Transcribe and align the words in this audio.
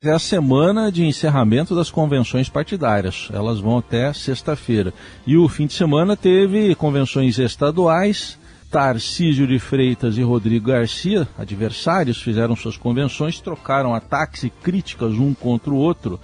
É 0.00 0.12
a 0.12 0.18
semana 0.20 0.92
de 0.92 1.04
encerramento 1.04 1.74
das 1.74 1.90
convenções 1.90 2.48
partidárias. 2.48 3.28
Elas 3.32 3.58
vão 3.58 3.78
até 3.78 4.12
sexta-feira. 4.12 4.94
E 5.26 5.36
o 5.36 5.48
fim 5.48 5.66
de 5.66 5.72
semana 5.72 6.16
teve 6.16 6.72
convenções 6.76 7.36
estaduais. 7.36 8.38
Tarcísio 8.70 9.44
de 9.44 9.58
Freitas 9.58 10.16
e 10.16 10.22
Rodrigo 10.22 10.68
Garcia, 10.68 11.26
adversários, 11.36 12.22
fizeram 12.22 12.54
suas 12.54 12.76
convenções, 12.76 13.40
trocaram 13.40 13.92
ataques 13.92 14.44
e 14.44 14.50
críticas 14.50 15.14
um 15.14 15.34
contra 15.34 15.72
o 15.72 15.76
outro. 15.76 16.20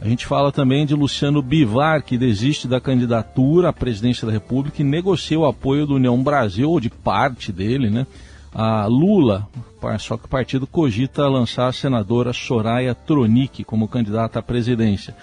A 0.00 0.08
gente 0.08 0.24
fala 0.24 0.50
também 0.50 0.86
de 0.86 0.94
Luciano 0.94 1.42
Bivar, 1.42 2.02
que 2.02 2.16
desiste 2.16 2.66
da 2.66 2.80
candidatura 2.80 3.68
à 3.68 3.72
presidência 3.74 4.26
da 4.26 4.32
República 4.32 4.80
e 4.80 4.84
negocia 4.86 5.38
o 5.38 5.44
apoio 5.44 5.86
do 5.86 5.96
União 5.96 6.22
Brasil, 6.22 6.70
ou 6.70 6.80
de 6.80 6.88
parte 6.88 7.52
dele, 7.52 7.90
né? 7.90 8.06
A 8.54 8.86
Lula, 8.86 9.46
só 9.98 10.16
que 10.16 10.26
o 10.26 10.28
partido 10.28 10.66
cogita 10.66 11.28
lançar 11.28 11.68
a 11.68 11.72
senadora 11.72 12.32
Soraya 12.32 12.94
Tronic 12.94 13.64
como 13.64 13.88
candidata 13.88 14.38
à 14.38 14.42
presidência. 14.42 15.14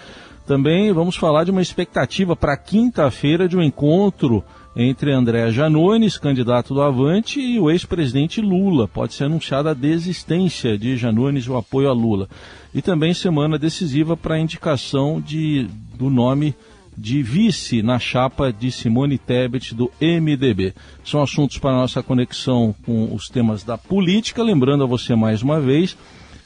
Também 0.45 0.93
vamos 0.93 1.15
falar 1.15 1.43
de 1.43 1.51
uma 1.51 1.61
expectativa 1.61 2.35
para 2.35 2.55
quinta-feira 2.55 3.47
de 3.47 3.57
um 3.57 3.63
encontro 3.63 4.43
entre 4.75 5.11
André 5.11 5.49
Janones, 5.51 6.17
candidato 6.17 6.73
do 6.73 6.81
Avante, 6.81 7.39
e 7.39 7.59
o 7.59 7.71
ex-presidente 7.71 8.41
Lula. 8.41 8.87
Pode 8.87 9.13
ser 9.13 9.23
anunciada 9.23 9.71
a 9.71 9.73
desistência 9.73 10.77
de 10.77 10.97
Janones 10.97 11.47
o 11.47 11.55
apoio 11.55 11.89
a 11.89 11.93
Lula. 11.93 12.27
E 12.73 12.81
também 12.81 13.13
semana 13.13 13.57
decisiva 13.57 14.17
para 14.17 14.35
a 14.35 14.39
indicação 14.39 15.21
de, 15.21 15.67
do 15.97 16.09
nome 16.09 16.53
de 16.97 17.21
vice 17.21 17.81
na 17.81 17.99
chapa 17.99 18.51
de 18.51 18.71
Simone 18.71 19.17
Tebet 19.17 19.75
do 19.75 19.91
MDB. 19.99 20.73
São 21.03 21.21
assuntos 21.21 21.57
para 21.57 21.71
nossa 21.71 22.01
conexão 22.01 22.73
com 22.85 23.13
os 23.13 23.29
temas 23.29 23.63
da 23.63 23.77
política. 23.77 24.43
Lembrando 24.43 24.83
a 24.83 24.87
você 24.87 25.15
mais 25.15 25.41
uma 25.41 25.59
vez, 25.59 25.97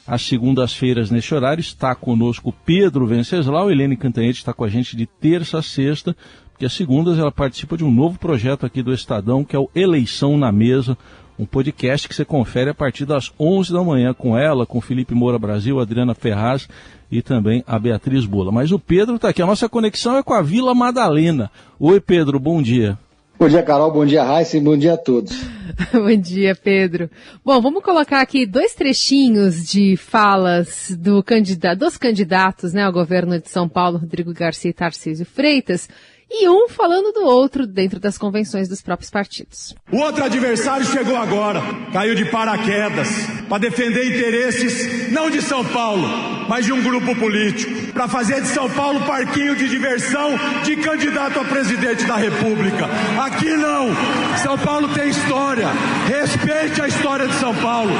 às 0.06 0.22
segundas-feiras 0.22 1.10
neste 1.10 1.34
horário 1.34 1.60
está 1.60 1.94
conosco 1.94 2.54
Pedro 2.64 3.06
Venceslau. 3.06 3.70
Helene 3.70 3.96
Cantanhete 3.96 4.38
está 4.38 4.52
com 4.52 4.64
a 4.64 4.68
gente 4.68 4.96
de 4.96 5.06
terça 5.06 5.58
a 5.58 5.62
sexta, 5.62 6.16
porque 6.50 6.66
às 6.66 6.72
segundas 6.72 7.18
ela 7.18 7.30
participa 7.30 7.76
de 7.76 7.84
um 7.84 7.90
novo 7.90 8.18
projeto 8.18 8.66
aqui 8.66 8.82
do 8.82 8.92
Estadão, 8.92 9.44
que 9.44 9.54
é 9.54 9.58
o 9.58 9.70
Eleição 9.74 10.36
na 10.36 10.50
Mesa, 10.50 10.98
um 11.38 11.46
podcast 11.46 12.06
que 12.06 12.14
você 12.14 12.24
confere 12.24 12.70
a 12.70 12.74
partir 12.74 13.06
das 13.06 13.32
11 13.40 13.72
da 13.72 13.82
manhã 13.82 14.12
com 14.12 14.36
ela, 14.36 14.66
com 14.66 14.80
Felipe 14.80 15.14
Moura 15.14 15.38
Brasil, 15.38 15.80
Adriana 15.80 16.14
Ferraz 16.14 16.68
e 17.10 17.22
também 17.22 17.64
a 17.66 17.78
Beatriz 17.78 18.24
Bula. 18.24 18.52
Mas 18.52 18.70
o 18.70 18.78
Pedro 18.78 19.16
está 19.16 19.30
aqui. 19.30 19.42
A 19.42 19.46
nossa 19.46 19.68
conexão 19.68 20.16
é 20.16 20.22
com 20.22 20.34
a 20.34 20.42
Vila 20.42 20.74
Madalena. 20.74 21.50
Oi, 21.78 22.00
Pedro, 22.00 22.38
bom 22.38 22.62
dia. 22.62 22.98
Bom 23.38 23.48
dia, 23.48 23.62
Carol. 23.62 23.90
Bom 23.90 24.04
dia, 24.04 24.22
Raíssa. 24.22 24.58
E 24.58 24.60
bom 24.60 24.76
dia 24.76 24.92
a 24.92 24.98
todos. 24.98 25.34
bom 25.92 26.14
dia, 26.14 26.54
Pedro. 26.54 27.08
Bom, 27.42 27.58
vamos 27.60 27.82
colocar 27.82 28.20
aqui 28.20 28.44
dois 28.44 28.74
trechinhos 28.74 29.64
de 29.66 29.96
falas 29.96 30.94
do 30.98 31.22
candidato, 31.22 31.78
dos 31.78 31.96
candidatos 31.96 32.74
né, 32.74 32.84
ao 32.84 32.92
governo 32.92 33.40
de 33.40 33.48
São 33.48 33.66
Paulo, 33.66 33.96
Rodrigo 33.96 34.32
Garcia 34.34 34.70
e 34.70 34.74
Tarcísio 34.74 35.24
Freitas, 35.24 35.88
e 36.30 36.48
um 36.48 36.68
falando 36.68 37.12
do 37.12 37.24
outro 37.24 37.66
dentro 37.66 37.98
das 37.98 38.16
convenções 38.16 38.68
dos 38.68 38.82
próprios 38.82 39.10
partidos. 39.10 39.74
O 39.90 39.96
outro 39.96 40.22
adversário 40.22 40.86
chegou 40.86 41.16
agora, 41.16 41.60
caiu 41.92 42.14
de 42.14 42.26
paraquedas, 42.26 43.08
para 43.48 43.58
defender 43.58 44.16
interesses 44.16 45.10
não 45.10 45.28
de 45.28 45.42
São 45.42 45.64
Paulo, 45.64 46.06
mas 46.50 46.66
de 46.66 46.72
um 46.72 46.82
grupo 46.82 47.14
político, 47.14 47.92
para 47.92 48.08
fazer 48.08 48.40
de 48.40 48.48
São 48.48 48.68
Paulo 48.68 48.98
parquinho 49.02 49.54
de 49.54 49.68
diversão 49.68 50.36
de 50.64 50.74
candidato 50.78 51.38
a 51.38 51.44
presidente 51.44 52.04
da 52.04 52.16
República. 52.16 52.88
Aqui 53.24 53.50
não. 53.50 53.90
São 54.38 54.58
Paulo 54.58 54.88
tem 54.88 55.10
história. 55.10 55.68
Respeite 56.08 56.82
a 56.82 56.88
história 56.88 57.28
de 57.28 57.34
São 57.34 57.54
Paulo. 57.54 57.92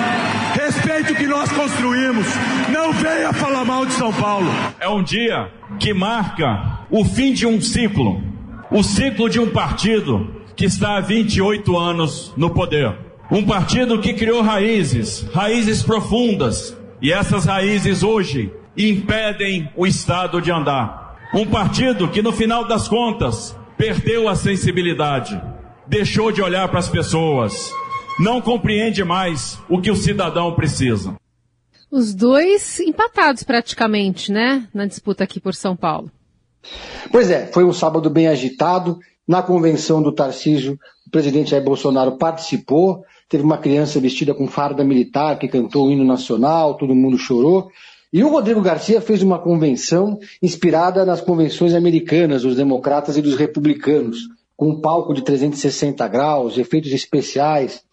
Respeite 0.52 1.12
o 1.12 1.14
que 1.14 1.28
nós 1.28 1.48
construímos. 1.52 2.26
Não 2.72 2.92
venha 2.92 3.32
falar 3.32 3.64
mal 3.64 3.86
de 3.86 3.92
São 3.92 4.12
Paulo. 4.12 4.50
É 4.80 4.88
um 4.88 5.04
dia 5.04 5.48
que 5.78 5.94
marca 5.94 6.80
o 6.90 7.04
fim 7.04 7.32
de 7.32 7.46
um 7.46 7.60
ciclo, 7.60 8.20
o 8.68 8.82
ciclo 8.82 9.30
de 9.30 9.38
um 9.38 9.48
partido 9.48 10.28
que 10.56 10.64
está 10.64 10.96
há 10.96 11.00
28 11.00 11.78
anos 11.78 12.34
no 12.36 12.50
poder. 12.50 12.96
Um 13.30 13.44
partido 13.44 14.00
que 14.00 14.12
criou 14.12 14.42
raízes, 14.42 15.24
raízes 15.32 15.84
profundas, 15.84 16.76
e 17.00 17.12
essas 17.12 17.44
raízes 17.44 18.02
hoje 18.02 18.52
impedem 18.76 19.70
o 19.76 19.86
Estado 19.86 20.40
de 20.40 20.50
andar. 20.50 21.16
Um 21.34 21.46
partido 21.46 22.08
que, 22.08 22.22
no 22.22 22.32
final 22.32 22.66
das 22.66 22.88
contas, 22.88 23.56
perdeu 23.76 24.28
a 24.28 24.34
sensibilidade, 24.34 25.40
deixou 25.86 26.30
de 26.30 26.42
olhar 26.42 26.68
para 26.68 26.78
as 26.78 26.88
pessoas, 26.88 27.72
não 28.18 28.40
compreende 28.40 29.02
mais 29.02 29.58
o 29.68 29.80
que 29.80 29.90
o 29.90 29.96
cidadão 29.96 30.54
precisa. 30.54 31.14
Os 31.90 32.14
dois 32.14 32.78
empatados 32.80 33.42
praticamente, 33.42 34.30
né, 34.30 34.68
na 34.72 34.86
disputa 34.86 35.24
aqui 35.24 35.40
por 35.40 35.54
São 35.54 35.74
Paulo. 35.74 36.10
Pois 37.10 37.30
é, 37.30 37.46
foi 37.46 37.64
um 37.64 37.72
sábado 37.72 38.10
bem 38.10 38.28
agitado. 38.28 38.98
Na 39.26 39.42
convenção 39.42 40.02
do 40.02 40.12
Tarcísio, 40.12 40.78
o 41.06 41.10
presidente 41.10 41.50
Jair 41.50 41.64
Bolsonaro 41.64 42.18
participou. 42.18 43.04
Teve 43.30 43.44
uma 43.44 43.58
criança 43.58 44.00
vestida 44.00 44.34
com 44.34 44.48
farda 44.48 44.82
militar 44.82 45.38
que 45.38 45.46
cantou 45.46 45.86
o 45.86 45.92
hino 45.92 46.04
nacional, 46.04 46.74
todo 46.74 46.96
mundo 46.96 47.16
chorou. 47.16 47.70
E 48.12 48.24
o 48.24 48.28
Rodrigo 48.28 48.60
Garcia 48.60 49.00
fez 49.00 49.22
uma 49.22 49.38
convenção 49.38 50.18
inspirada 50.42 51.06
nas 51.06 51.20
convenções 51.20 51.72
americanas 51.72 52.42
dos 52.42 52.56
democratas 52.56 53.16
e 53.16 53.22
dos 53.22 53.36
republicanos, 53.36 54.18
com 54.56 54.70
um 54.70 54.80
palco 54.80 55.14
de 55.14 55.22
360 55.22 56.08
graus, 56.08 56.58
efeitos 56.58 56.90
especiais 56.92 57.84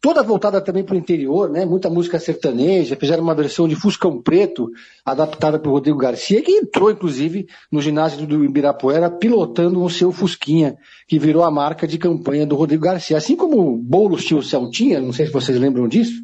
toda 0.00 0.22
voltada 0.22 0.60
também 0.60 0.84
para 0.84 0.94
o 0.94 0.98
interior, 0.98 1.50
né? 1.50 1.64
Muita 1.64 1.90
música 1.90 2.18
sertaneja, 2.18 2.96
fizeram 2.96 3.22
uma 3.22 3.34
versão 3.34 3.66
de 3.66 3.74
Fuscão 3.74 4.20
Preto, 4.20 4.70
adaptada 5.04 5.58
por 5.58 5.70
Rodrigo 5.70 5.98
Garcia, 5.98 6.42
que 6.42 6.52
entrou, 6.52 6.90
inclusive, 6.90 7.46
no 7.70 7.80
ginásio 7.80 8.26
do 8.26 8.44
Ibirapuera, 8.44 9.10
pilotando 9.10 9.82
o 9.82 9.90
seu 9.90 10.12
Fusquinha, 10.12 10.76
que 11.08 11.18
virou 11.18 11.42
a 11.42 11.50
marca 11.50 11.86
de 11.86 11.98
campanha 11.98 12.46
do 12.46 12.56
Rodrigo 12.56 12.84
Garcia. 12.84 13.16
Assim 13.16 13.36
como 13.36 13.74
o 13.74 13.76
Boulos 13.76 14.24
tinha 14.24 14.38
o 14.38 14.42
Celtinha, 14.42 15.00
não 15.00 15.12
sei 15.12 15.26
se 15.26 15.32
vocês 15.32 15.58
lembram 15.58 15.88
disso, 15.88 16.22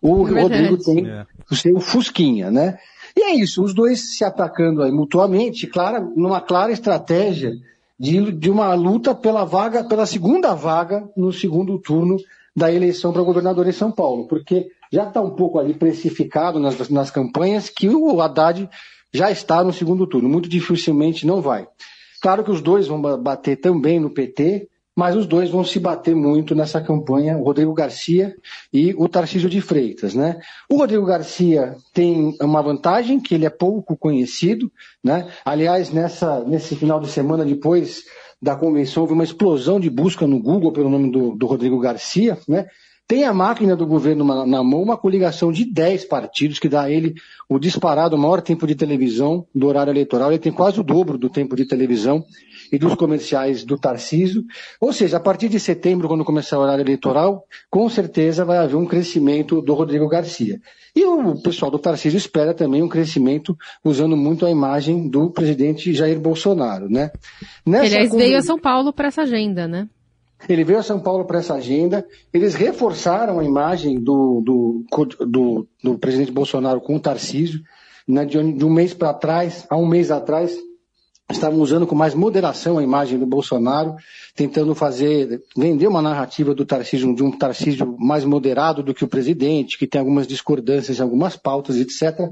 o 0.00 0.26
é 0.28 0.42
Rodrigo 0.42 0.76
tem 0.78 1.08
é. 1.08 1.26
o 1.50 1.56
seu 1.56 1.80
Fusquinha, 1.80 2.50
né? 2.50 2.78
E 3.16 3.22
é 3.22 3.34
isso, 3.34 3.64
os 3.64 3.74
dois 3.74 4.16
se 4.16 4.22
atacando 4.22 4.82
aí 4.82 4.92
mutuamente, 4.92 5.66
claro, 5.66 6.12
numa 6.14 6.40
clara 6.40 6.70
estratégia 6.70 7.52
de, 7.98 8.30
de 8.30 8.48
uma 8.48 8.72
luta 8.74 9.14
pela 9.14 9.44
vaga, 9.44 9.82
pela 9.82 10.06
segunda 10.06 10.54
vaga 10.54 11.08
no 11.16 11.32
segundo 11.32 11.78
turno 11.78 12.16
da 12.58 12.72
eleição 12.72 13.12
para 13.12 13.22
governador 13.22 13.66
em 13.68 13.72
São 13.72 13.90
Paulo, 13.90 14.26
porque 14.26 14.68
já 14.92 15.06
está 15.06 15.20
um 15.20 15.30
pouco 15.30 15.58
ali 15.58 15.72
precificado 15.72 16.58
nas, 16.58 16.88
nas 16.88 17.10
campanhas 17.10 17.70
que 17.70 17.88
o 17.88 18.20
Haddad 18.20 18.68
já 19.14 19.30
está 19.30 19.62
no 19.62 19.72
segundo 19.72 20.06
turno, 20.06 20.28
muito 20.28 20.48
dificilmente 20.48 21.26
não 21.26 21.40
vai. 21.40 21.66
Claro 22.20 22.42
que 22.42 22.50
os 22.50 22.60
dois 22.60 22.88
vão 22.88 23.00
bater 23.00 23.56
também 23.56 24.00
no 24.00 24.10
PT, 24.10 24.68
mas 24.96 25.14
os 25.14 25.26
dois 25.26 25.48
vão 25.48 25.62
se 25.62 25.78
bater 25.78 26.16
muito 26.16 26.56
nessa 26.56 26.80
campanha, 26.80 27.38
o 27.38 27.44
Rodrigo 27.44 27.72
Garcia 27.72 28.34
e 28.72 28.92
o 28.98 29.08
Tarcísio 29.08 29.48
de 29.48 29.60
Freitas, 29.60 30.12
né? 30.12 30.40
O 30.68 30.78
Rodrigo 30.78 31.06
Garcia 31.06 31.76
tem 31.94 32.36
uma 32.42 32.60
vantagem 32.60 33.20
que 33.20 33.36
ele 33.36 33.46
é 33.46 33.50
pouco 33.50 33.96
conhecido, 33.96 34.72
né? 35.02 35.28
Aliás, 35.44 35.92
nessa, 35.92 36.42
nesse 36.42 36.74
final 36.74 36.98
de 36.98 37.08
semana 37.08 37.44
depois 37.44 38.02
da 38.40 38.54
convenção, 38.56 39.02
houve 39.02 39.14
uma 39.14 39.24
explosão 39.24 39.80
de 39.80 39.90
busca 39.90 40.26
no 40.26 40.40
Google 40.40 40.72
pelo 40.72 40.88
nome 40.88 41.10
do, 41.10 41.34
do 41.34 41.46
Rodrigo 41.46 41.78
Garcia, 41.80 42.38
né? 42.48 42.66
Tem 43.08 43.24
a 43.24 43.32
máquina 43.32 43.74
do 43.74 43.86
governo 43.86 44.22
na 44.44 44.62
mão, 44.62 44.82
uma 44.82 44.98
coligação 44.98 45.50
de 45.50 45.64
10 45.64 46.04
partidos, 46.04 46.58
que 46.58 46.68
dá 46.68 46.82
a 46.82 46.90
ele 46.90 47.14
o 47.48 47.58
disparado 47.58 48.18
maior 48.18 48.42
tempo 48.42 48.66
de 48.66 48.74
televisão 48.74 49.46
do 49.54 49.66
horário 49.66 49.90
eleitoral. 49.90 50.30
Ele 50.30 50.38
tem 50.38 50.52
quase 50.52 50.78
o 50.78 50.82
dobro 50.82 51.16
do 51.16 51.30
tempo 51.30 51.56
de 51.56 51.64
televisão 51.64 52.22
e 52.70 52.78
dos 52.78 52.94
comerciais 52.96 53.64
do 53.64 53.78
Tarciso. 53.78 54.44
Ou 54.78 54.92
seja, 54.92 55.16
a 55.16 55.20
partir 55.20 55.48
de 55.48 55.58
setembro, 55.58 56.06
quando 56.06 56.22
começar 56.22 56.58
o 56.58 56.60
horário 56.60 56.82
eleitoral, 56.82 57.46
com 57.70 57.88
certeza 57.88 58.44
vai 58.44 58.58
haver 58.58 58.76
um 58.76 58.84
crescimento 58.84 59.62
do 59.62 59.72
Rodrigo 59.72 60.06
Garcia. 60.06 60.60
E 60.94 61.02
o 61.02 61.40
pessoal 61.40 61.70
do 61.70 61.78
Tarcísio 61.78 62.18
espera 62.18 62.52
também 62.52 62.82
um 62.82 62.88
crescimento 62.90 63.56
usando 63.82 64.18
muito 64.18 64.44
a 64.44 64.50
imagem 64.50 65.08
do 65.08 65.30
presidente 65.30 65.94
Jair 65.94 66.20
Bolsonaro, 66.20 66.90
né? 66.90 67.10
Nessa 67.64 67.84
Aliás, 67.86 68.10
veio 68.12 68.36
a 68.36 68.42
São 68.42 68.58
Paulo 68.58 68.92
para 68.92 69.08
essa 69.08 69.22
agenda, 69.22 69.66
né? 69.66 69.88
Ele 70.46 70.64
veio 70.64 70.78
a 70.78 70.82
São 70.82 71.00
Paulo 71.00 71.24
para 71.24 71.38
essa 71.38 71.54
agenda. 71.54 72.06
Eles 72.32 72.54
reforçaram 72.54 73.38
a 73.38 73.44
imagem 73.44 73.98
do, 73.98 74.40
do, 74.40 74.84
do, 75.26 75.68
do 75.82 75.98
presidente 75.98 76.30
Bolsonaro 76.30 76.80
com 76.80 76.96
o 76.96 77.00
Tarcísio. 77.00 77.62
Né, 78.06 78.24
de, 78.24 78.52
de 78.54 78.64
um 78.64 78.70
mês 78.70 78.94
para 78.94 79.12
trás, 79.12 79.66
há 79.68 79.76
um 79.76 79.86
mês 79.86 80.10
atrás, 80.10 80.56
estavam 81.30 81.60
usando 81.60 81.86
com 81.86 81.94
mais 81.94 82.14
moderação 82.14 82.78
a 82.78 82.82
imagem 82.82 83.18
do 83.18 83.26
Bolsonaro, 83.26 83.96
tentando 84.34 84.74
fazer, 84.74 85.42
vender 85.54 85.86
uma 85.86 86.00
narrativa 86.00 86.54
do 86.54 86.64
Tarcísio, 86.64 87.14
de 87.14 87.22
um 87.22 87.30
Tarcísio 87.30 87.96
mais 87.98 88.24
moderado 88.24 88.82
do 88.82 88.94
que 88.94 89.04
o 89.04 89.08
presidente, 89.08 89.78
que 89.78 89.86
tem 89.86 89.98
algumas 89.98 90.26
discordâncias 90.26 90.98
em 90.98 91.02
algumas 91.02 91.36
pautas, 91.36 91.76
etc. 91.76 92.30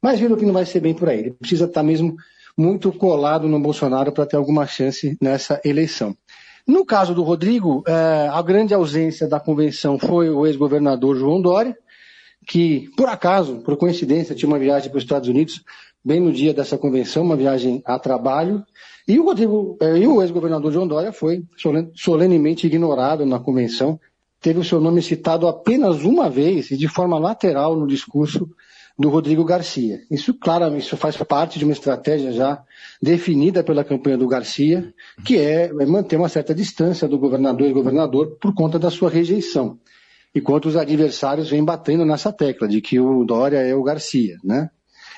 Mas 0.00 0.20
viram 0.20 0.36
que 0.36 0.46
não 0.46 0.52
vai 0.52 0.64
ser 0.64 0.80
bem 0.80 0.94
por 0.94 1.08
aí. 1.08 1.18
Ele 1.18 1.30
precisa 1.32 1.64
estar 1.64 1.82
mesmo 1.82 2.16
muito 2.56 2.92
colado 2.92 3.48
no 3.48 3.60
Bolsonaro 3.60 4.12
para 4.12 4.26
ter 4.26 4.36
alguma 4.36 4.66
chance 4.66 5.16
nessa 5.20 5.60
eleição. 5.64 6.16
No 6.68 6.84
caso 6.84 7.14
do 7.14 7.22
Rodrigo, 7.22 7.82
eh, 7.86 8.28
a 8.30 8.42
grande 8.42 8.74
ausência 8.74 9.26
da 9.26 9.40
convenção 9.40 9.98
foi 9.98 10.28
o 10.28 10.46
ex-governador 10.46 11.16
João 11.16 11.40
Dória, 11.40 11.74
que, 12.46 12.90
por 12.94 13.08
acaso, 13.08 13.62
por 13.62 13.74
coincidência, 13.78 14.34
tinha 14.34 14.46
uma 14.50 14.58
viagem 14.58 14.90
para 14.90 14.98
os 14.98 15.02
Estados 15.02 15.30
Unidos 15.30 15.64
bem 16.04 16.20
no 16.20 16.30
dia 16.30 16.52
dessa 16.52 16.76
convenção, 16.76 17.22
uma 17.22 17.36
viagem 17.36 17.82
a 17.86 17.98
trabalho, 17.98 18.62
e 19.06 19.18
o 19.18 19.32
e 19.32 20.06
o 20.06 20.20
ex-governador 20.20 20.70
João 20.70 20.86
Dória 20.86 21.10
foi 21.10 21.42
solenemente 21.94 22.66
ignorado 22.66 23.24
na 23.24 23.40
convenção, 23.40 23.98
teve 24.38 24.60
o 24.60 24.64
seu 24.64 24.78
nome 24.78 25.00
citado 25.00 25.48
apenas 25.48 26.04
uma 26.04 26.28
vez 26.28 26.70
e 26.70 26.76
de 26.76 26.86
forma 26.86 27.18
lateral 27.18 27.76
no 27.76 27.86
discurso 27.86 28.46
do 28.98 29.08
Rodrigo 29.08 29.44
Garcia. 29.44 30.00
Isso, 30.10 30.34
claro, 30.34 30.76
isso 30.76 30.96
faz 30.96 31.16
parte 31.16 31.58
de 31.58 31.64
uma 31.64 31.72
estratégia 31.72 32.32
já 32.32 32.60
definida 33.00 33.62
pela 33.62 33.84
campanha 33.84 34.18
do 34.18 34.26
Garcia, 34.26 34.92
que 35.24 35.38
é, 35.38 35.66
é 35.66 35.86
manter 35.86 36.16
uma 36.16 36.28
certa 36.28 36.52
distância 36.52 37.06
do 37.06 37.18
governador 37.18 37.68
e 37.68 37.72
governador 37.72 38.36
por 38.40 38.52
conta 38.52 38.78
da 38.78 38.90
sua 38.90 39.08
rejeição. 39.08 39.78
Enquanto 40.34 40.66
os 40.66 40.76
adversários 40.76 41.48
vêm 41.48 41.64
batendo 41.64 42.04
nessa 42.04 42.32
tecla 42.32 42.66
de 42.66 42.80
que 42.80 42.98
o 42.98 43.24
Dória 43.24 43.58
é 43.58 43.74
o 43.74 43.82
Garcia, 43.82 44.36
né? 44.42 44.68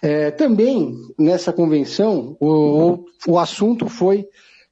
É, 0.03 0.31
também 0.31 0.95
nessa 1.19 1.53
convenção 1.53 2.37
o, 2.41 2.47
o, 2.49 3.05
o 3.29 3.39
assunto 3.39 3.87
foi 3.87 4.27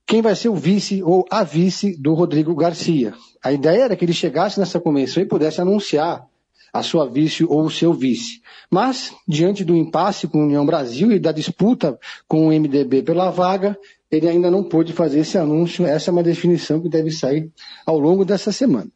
quem 0.07 0.23
vai 0.23 0.35
ser 0.35 0.49
o 0.49 0.55
vice 0.55 1.03
ou 1.03 1.27
a 1.31 1.45
vice 1.45 1.95
do 2.01 2.15
Rodrigo 2.15 2.55
Garcia. 2.55 3.13
A 3.43 3.53
ideia 3.53 3.85
era 3.85 3.97
que 3.97 4.05
ele 4.07 4.15
chegasse 4.15 4.59
nessa 4.59 4.81
convenção 4.81 5.23
e 5.23 5.27
pudesse 5.27 5.61
anunciar 5.61 6.27
a 6.73 6.83
sua 6.83 7.09
vice 7.09 7.45
ou 7.45 7.65
o 7.65 7.71
seu 7.71 7.93
vice. 7.93 8.41
Mas, 8.71 9.15
diante 9.27 9.65
do 9.65 9.77
impasse 9.77 10.29
com 10.29 10.41
a 10.41 10.45
União 10.45 10.65
Brasil 10.65 11.13
e 11.13 11.19
da 11.19 11.33
disputa 11.33 11.99
com 12.27 12.49
o 12.49 12.51
MDB 12.51 13.03
pela 13.03 13.31
vaga, 13.31 13.79
ele 14.11 14.29
ainda 14.29 14.51
não 14.51 14.65
pôde 14.65 14.93
fazer 14.93 15.21
esse 15.21 15.37
anúncio. 15.37 15.87
Essa 15.87 16.11
é 16.11 16.13
uma 16.13 16.23
definição 16.23 16.81
que 16.81 16.89
deve 16.89 17.11
sair 17.11 17.51
ao 17.87 17.99
longo 17.99 18.25
dessa 18.25 18.53
semana. 18.53 18.91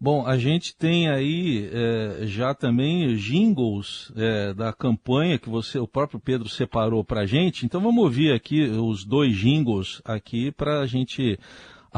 Bom, 0.00 0.24
a 0.24 0.38
gente 0.38 0.76
tem 0.76 1.08
aí 1.08 1.68
é, 1.72 2.20
já 2.24 2.54
também 2.54 3.16
jingles 3.16 4.12
é, 4.16 4.54
da 4.54 4.72
campanha 4.72 5.40
que 5.40 5.48
você, 5.48 5.76
o 5.76 5.88
próprio 5.88 6.20
Pedro 6.20 6.48
separou 6.48 7.02
para 7.02 7.22
a 7.22 7.26
gente. 7.26 7.66
Então 7.66 7.80
vamos 7.80 8.04
ouvir 8.04 8.32
aqui 8.32 8.62
os 8.62 9.04
dois 9.04 9.34
jingles 9.34 10.00
aqui 10.04 10.52
para 10.52 10.80
a 10.80 10.86
gente 10.86 11.36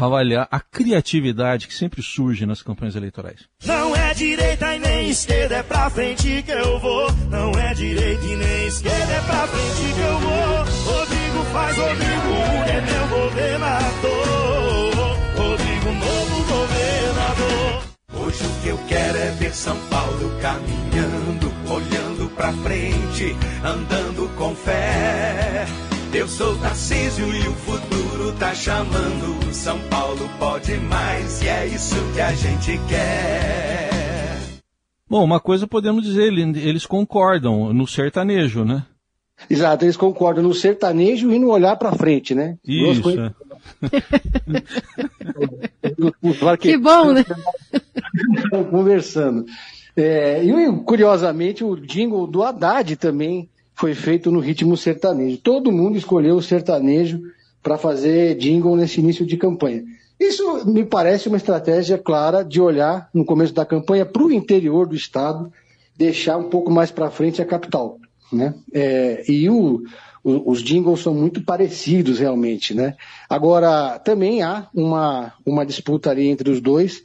avaliar 0.06 0.48
a 0.50 0.60
criatividade 0.60 1.66
que 1.66 1.74
sempre 1.74 2.02
surge 2.02 2.46
nas 2.46 2.62
campanhas 2.62 2.96
eleitorais. 2.96 3.40
Não 3.64 3.94
é 3.94 4.14
direita 4.14 4.74
e 4.74 4.78
nem 4.78 5.10
esquerda, 5.10 5.56
é 5.56 5.62
pra 5.62 5.90
frente 5.90 6.42
que 6.42 6.52
eu 6.52 6.78
vou. 6.78 7.12
Não 7.30 7.50
é 7.52 7.74
direita 7.74 8.24
e 8.24 8.36
nem 8.36 8.66
esquerda, 8.66 9.12
é 9.12 9.20
pra 9.20 9.46
frente 9.46 9.94
que 9.94 10.00
eu 10.00 10.18
vou. 10.18 10.94
Rodrigo 10.94 11.44
faz, 11.52 11.76
Rodrigo 11.76 12.32
é 12.68 12.80
meu 12.80 13.08
governador. 13.20 15.18
Rodrigo, 15.36 15.92
novo 15.92 16.44
governador. 16.44 17.82
Hoje 18.12 18.44
o 18.44 18.62
que 18.62 18.68
eu 18.68 18.78
quero 18.88 19.18
é 19.18 19.30
ver 19.38 19.54
São 19.54 19.76
Paulo 19.88 20.30
caminhando, 20.40 21.52
olhando 21.68 22.30
pra 22.36 22.52
frente, 22.52 23.36
andando 23.64 24.28
com 24.36 24.54
fé. 24.54 25.66
Eu 26.12 26.26
sou 26.26 26.58
Tarcísio 26.58 27.24
e 27.32 27.38
o 27.46 27.54
futuro 27.54 28.32
tá 28.36 28.52
chamando. 28.52 29.54
São 29.54 29.78
Paulo 29.88 30.28
pode 30.40 30.76
mais 30.78 31.40
e 31.40 31.48
é 31.48 31.68
isso 31.68 31.94
que 32.12 32.20
a 32.20 32.32
gente 32.32 32.80
quer. 32.88 33.88
Bom, 35.08 35.22
uma 35.22 35.38
coisa 35.38 35.68
podemos 35.68 36.02
dizer, 36.02 36.32
eles 36.32 36.84
concordam 36.84 37.72
no 37.72 37.86
sertanejo, 37.86 38.64
né? 38.64 38.84
Exato, 39.48 39.84
eles 39.84 39.96
concordam 39.96 40.42
no 40.42 40.52
sertanejo 40.52 41.30
e 41.30 41.38
no 41.38 41.48
olhar 41.48 41.76
para 41.76 41.92
frente, 41.92 42.34
né? 42.34 42.58
Isso. 42.66 43.02
Coisas... 43.02 43.30
É. 46.50 46.56
que 46.58 46.76
bom, 46.76 47.12
né? 47.12 47.24
Conversando. 48.68 49.46
É, 49.96 50.42
e 50.42 50.52
curiosamente 50.82 51.62
o 51.62 51.76
jingle 51.76 52.26
do 52.26 52.42
Haddad 52.42 52.96
também 52.96 53.48
foi 53.80 53.94
feito 53.94 54.30
no 54.30 54.40
ritmo 54.40 54.76
sertanejo. 54.76 55.38
Todo 55.38 55.72
mundo 55.72 55.96
escolheu 55.96 56.36
o 56.36 56.42
sertanejo 56.42 57.22
para 57.62 57.78
fazer 57.78 58.36
jingle 58.36 58.76
nesse 58.76 59.00
início 59.00 59.24
de 59.24 59.38
campanha. 59.38 59.82
Isso 60.20 60.66
me 60.66 60.84
parece 60.84 61.28
uma 61.28 61.38
estratégia 61.38 61.96
clara 61.96 62.44
de 62.44 62.60
olhar 62.60 63.08
no 63.14 63.24
começo 63.24 63.54
da 63.54 63.64
campanha 63.64 64.04
para 64.04 64.22
o 64.22 64.30
interior 64.30 64.86
do 64.86 64.94
estado, 64.94 65.50
deixar 65.96 66.36
um 66.36 66.50
pouco 66.50 66.70
mais 66.70 66.90
para 66.90 67.10
frente 67.10 67.40
a 67.40 67.46
capital. 67.46 67.96
Né? 68.30 68.52
É, 68.70 69.24
e 69.26 69.48
o, 69.48 69.82
o, 70.22 70.50
os 70.50 70.62
jingles 70.62 71.00
são 71.00 71.14
muito 71.14 71.42
parecidos 71.42 72.18
realmente. 72.18 72.74
Né? 72.74 72.94
Agora, 73.30 73.98
também 73.98 74.42
há 74.42 74.68
uma, 74.74 75.32
uma 75.44 75.64
disputa 75.64 76.10
ali 76.10 76.28
entre 76.28 76.50
os 76.50 76.60
dois 76.60 77.02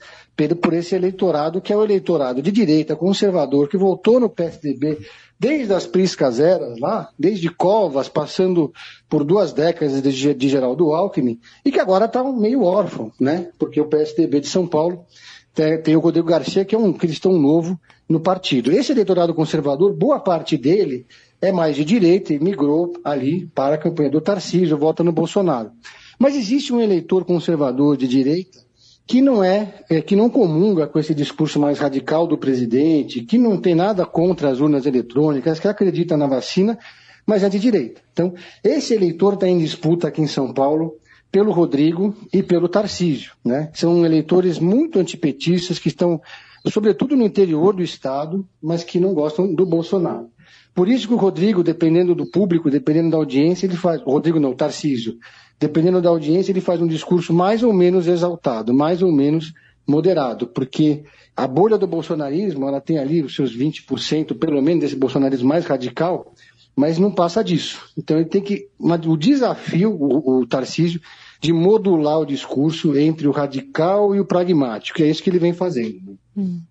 por 0.62 0.74
esse 0.74 0.94
eleitorado, 0.94 1.62
que 1.62 1.72
é 1.72 1.77
o 1.77 1.83
eleitorado 1.86 2.42
de 2.42 2.51
direita 2.51 2.98
conservador, 2.98 3.69
que 3.69 3.77
votou 3.77 4.19
no 4.19 4.30
PSDB 4.30 5.00
desde 5.40 5.74
as 5.74 5.86
priscas 5.86 6.40
eras 6.40 6.80
lá, 6.80 7.10
desde 7.18 7.50
Covas, 7.50 8.08
passando 8.08 8.74
por 9.10 9.24
duas 9.24 9.54
décadas 9.54 10.02
de, 10.02 10.34
de 10.34 10.50
Geraldo 10.50 10.94
Alckmin, 10.94 11.40
e 11.64 11.72
que 11.72 11.80
agora 11.80 12.06
está 12.06 12.24
meio 12.24 12.64
órfão, 12.64 13.12
né? 13.20 13.50
Porque 13.60 13.80
o 13.80 13.88
PSDB 13.88 14.40
de 14.40 14.48
São 14.48 14.66
Paulo 14.66 15.06
tem, 15.54 15.82
tem 15.82 15.96
o 15.96 16.00
Rodrigo 16.00 16.28
Garcia, 16.28 16.66
que 16.66 16.76
é 16.76 16.78
um 16.78 16.94
cristão 16.94 17.34
novo 17.34 17.80
no 18.08 18.20
partido. 18.20 18.72
Esse 18.72 18.92
eleitorado 18.92 19.34
conservador, 19.34 19.94
boa 19.94 20.20
parte 20.20 20.58
dele 20.58 21.06
é 21.42 21.52
mais 21.52 21.76
de 21.76 21.84
direita 21.84 22.34
e 22.34 22.40
migrou 22.40 22.94
ali 23.04 23.48
para 23.48 23.76
a 23.76 23.78
campanha 23.78 24.10
do 24.10 24.22
Tarcísio, 24.22 24.78
vota 24.78 25.04
no 25.04 25.12
Bolsonaro. 25.12 25.72
Mas 26.18 26.36
existe 26.36 26.74
um 26.74 26.82
eleitor 26.82 27.26
conservador 27.26 27.98
de 27.98 28.08
direita 28.08 28.64
que 29.07 29.22
não 29.22 29.44
é, 29.44 29.74
é, 29.90 30.02
que 30.02 30.16
não 30.16 30.30
comunga 30.30 30.88
com 30.88 30.98
esse 30.98 31.13
discurso 31.13 31.60
mais 31.60 31.80
radical 31.80 32.25
do 32.25 32.38
presidente, 32.38 33.22
que 33.22 33.38
não 33.38 33.57
tem 33.60 33.75
nada 33.75 34.06
contra 34.06 34.50
as 34.50 34.60
urnas 34.60 34.86
eletrônicas, 34.86 35.60
que 35.60 35.68
acredita 35.68 36.18
na 36.18 36.25
vacina, 36.25 36.78
mas 37.25 37.44
é 37.44 37.50
de 37.50 37.60
direita. 37.60 38.02
Então, 38.12 38.34
esse 38.63 38.94
eleitor 38.94 39.34
está 39.34 39.48
em 39.48 39.60
disputa 39.60 40.07
aqui 40.07 40.22
em 40.22 40.28
São 40.28 40.52
Paulo 40.54 40.96
pelo 41.31 41.52
Rodrigo 41.52 42.16
e 42.31 42.42
pelo 42.42 42.69
Tarcísio, 42.69 43.34
né? 43.44 43.69
São 43.74 44.06
eleitores 44.06 44.57
muito 44.57 45.00
antipetistas 45.00 45.78
que 45.78 45.90
estão, 45.90 46.22
sobretudo 46.68 47.16
no 47.16 47.25
interior 47.25 47.74
do 47.74 47.84
estado, 47.84 48.48
mas 48.62 48.84
que 48.84 49.00
não 49.00 49.13
gostam 49.13 49.54
do 49.54 49.66
Bolsonaro. 49.66 50.30
Por 50.74 50.90
isso 50.90 51.08
que 51.08 51.13
o 51.13 51.18
Rodrigo, 51.18 51.63
dependendo 51.63 52.16
do 52.16 52.25
público, 52.25 52.69
dependendo 52.69 53.12
da 53.12 53.18
audiência, 53.18 53.66
ele 53.66 53.78
faz. 53.78 54.01
O 54.01 54.12
Rodrigo 54.12 54.40
não, 54.40 54.51
o 54.51 54.56
Tarcísio 54.56 55.18
dependendo 55.60 56.02
da 56.02 56.10
audiência, 56.10 56.52
ele 56.52 56.62
faz 56.62 56.81
um 56.81 56.88
discurso 56.88 57.34
mais 57.34 57.63
ou 57.63 57.74
menos 57.74 58.07
exaltado, 58.07 58.74
mais 58.74 59.02
ou 59.02 59.12
menos 59.12 59.54
moderado, 59.88 60.48
porque 60.48 61.04
a 61.36 61.48
bolha 61.48 61.78
do 61.78 61.86
bolsonarismo, 61.86 62.68
ela 62.68 62.81
tem 62.81 62.98
ali 62.98 63.22
os 63.22 63.36
seus 63.36 63.56
20%, 63.56 64.38
pelo 64.38 64.62
menos 64.62 64.81
desse 64.81 64.96
bolsonarismo 64.96 65.48
mais 65.48 65.66
radical, 65.66 66.34
mas 66.75 66.98
não 66.98 67.12
passa 67.12 67.44
disso. 67.44 67.81
Então 67.98 68.18
ele 68.18 68.25
tem 68.25 68.41
que. 68.41 68.68
O 68.79 69.15
desafio, 69.15 69.91
o, 69.91 70.41
o 70.41 70.48
Tarcísio, 70.48 71.00
de 71.39 71.53
modular 71.53 72.20
o 72.20 72.25
discurso 72.25 72.98
entre 72.98 73.27
o 73.27 73.32
radical 73.32 74.15
e 74.15 74.20
o 74.20 74.25
pragmático, 74.25 75.01
é 75.01 75.10
isso 75.10 75.22
que 75.22 75.29
ele 75.29 75.39
vem 75.39 75.53
fazendo. 75.53 76.18
Hum. 76.36 76.62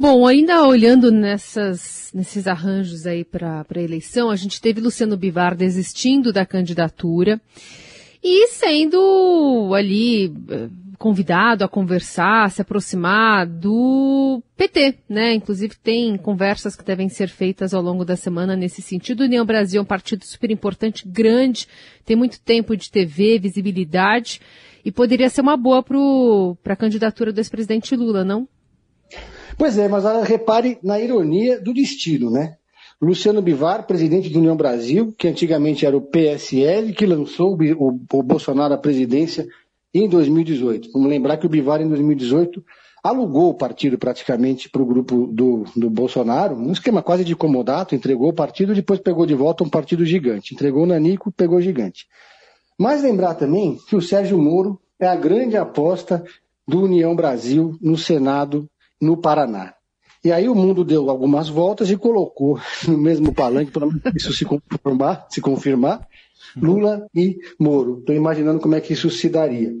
Bom, 0.00 0.26
ainda 0.26 0.66
olhando 0.66 1.12
nessas, 1.12 2.10
nesses 2.14 2.46
arranjos 2.46 3.06
aí 3.06 3.22
para 3.22 3.66
a 3.68 3.82
eleição, 3.82 4.30
a 4.30 4.34
gente 4.34 4.58
teve 4.58 4.80
Luciano 4.80 5.14
Bivar 5.14 5.54
desistindo 5.54 6.32
da 6.32 6.46
candidatura 6.46 7.38
e 8.24 8.46
sendo 8.46 9.74
ali 9.74 10.32
eh, 10.48 10.70
convidado 10.96 11.64
a 11.64 11.68
conversar, 11.68 12.50
se 12.50 12.62
aproximar 12.62 13.46
do 13.46 14.42
PT, 14.56 15.00
né? 15.06 15.34
Inclusive 15.34 15.74
tem 15.76 16.16
conversas 16.16 16.74
que 16.74 16.82
devem 16.82 17.10
ser 17.10 17.28
feitas 17.28 17.74
ao 17.74 17.82
longo 17.82 18.02
da 18.02 18.16
semana 18.16 18.56
nesse 18.56 18.80
sentido. 18.80 19.24
União 19.24 19.44
Brasil 19.44 19.80
é 19.80 19.82
um 19.82 19.86
partido 19.86 20.24
super 20.24 20.50
importante, 20.50 21.06
grande, 21.06 21.68
tem 22.06 22.16
muito 22.16 22.40
tempo 22.40 22.74
de 22.74 22.90
TV, 22.90 23.38
visibilidade 23.38 24.40
e 24.82 24.90
poderia 24.90 25.28
ser 25.28 25.42
uma 25.42 25.58
boa 25.58 25.84
para 26.62 26.72
a 26.72 26.76
candidatura 26.76 27.34
do 27.34 27.38
ex-presidente 27.38 27.94
Lula, 27.94 28.24
não? 28.24 28.48
Pois 29.60 29.76
é, 29.76 29.88
mas 29.88 30.04
repare 30.26 30.78
na 30.82 30.98
ironia 30.98 31.60
do 31.60 31.74
destino, 31.74 32.30
né? 32.30 32.56
Luciano 32.98 33.42
Bivar, 33.42 33.86
presidente 33.86 34.30
da 34.30 34.38
União 34.38 34.56
Brasil, 34.56 35.14
que 35.18 35.28
antigamente 35.28 35.84
era 35.84 35.94
o 35.94 36.00
PSL, 36.00 36.94
que 36.94 37.04
lançou 37.04 37.58
o, 37.78 37.88
o 38.10 38.22
Bolsonaro 38.22 38.72
à 38.72 38.78
presidência 38.78 39.46
em 39.92 40.08
2018. 40.08 40.90
Vamos 40.94 41.10
lembrar 41.10 41.36
que 41.36 41.44
o 41.44 41.48
Bivar, 41.50 41.82
em 41.82 41.88
2018, 41.90 42.64
alugou 43.04 43.50
o 43.50 43.54
partido 43.54 43.98
praticamente 43.98 44.70
para 44.70 44.80
o 44.80 44.86
grupo 44.86 45.26
do, 45.26 45.64
do 45.76 45.90
Bolsonaro, 45.90 46.56
um 46.56 46.72
esquema 46.72 47.02
quase 47.02 47.22
de 47.22 47.36
comodato, 47.36 47.94
entregou 47.94 48.30
o 48.30 48.34
partido, 48.34 48.74
depois 48.74 48.98
pegou 48.98 49.26
de 49.26 49.34
volta 49.34 49.62
um 49.62 49.68
partido 49.68 50.06
gigante. 50.06 50.54
Entregou 50.54 50.84
o 50.84 50.86
Nanico, 50.86 51.30
pegou 51.30 51.60
gigante. 51.60 52.06
Mas 52.78 53.02
lembrar 53.02 53.34
também 53.34 53.76
que 53.86 53.94
o 53.94 54.00
Sérgio 54.00 54.38
Moro 54.38 54.80
é 54.98 55.06
a 55.06 55.16
grande 55.16 55.58
aposta 55.58 56.24
do 56.66 56.84
União 56.84 57.14
Brasil 57.14 57.76
no 57.78 57.98
Senado 57.98 58.66
no 59.00 59.16
Paraná. 59.16 59.74
E 60.22 60.30
aí 60.30 60.48
o 60.48 60.54
mundo 60.54 60.84
deu 60.84 61.08
algumas 61.08 61.48
voltas 61.48 61.90
e 61.90 61.96
colocou 61.96 62.60
no 62.86 62.98
mesmo 62.98 63.32
palanque, 63.32 63.72
para 63.72 63.88
isso 64.14 64.32
se 64.32 64.44
confirmar, 64.44 65.26
se 65.30 65.40
confirmar, 65.40 66.06
Lula 66.56 67.06
e 67.14 67.38
Moro. 67.58 68.00
Estou 68.00 68.14
imaginando 68.14 68.60
como 68.60 68.74
é 68.74 68.80
que 68.80 68.92
isso 68.92 69.08
se 69.08 69.28
daria. 69.28 69.72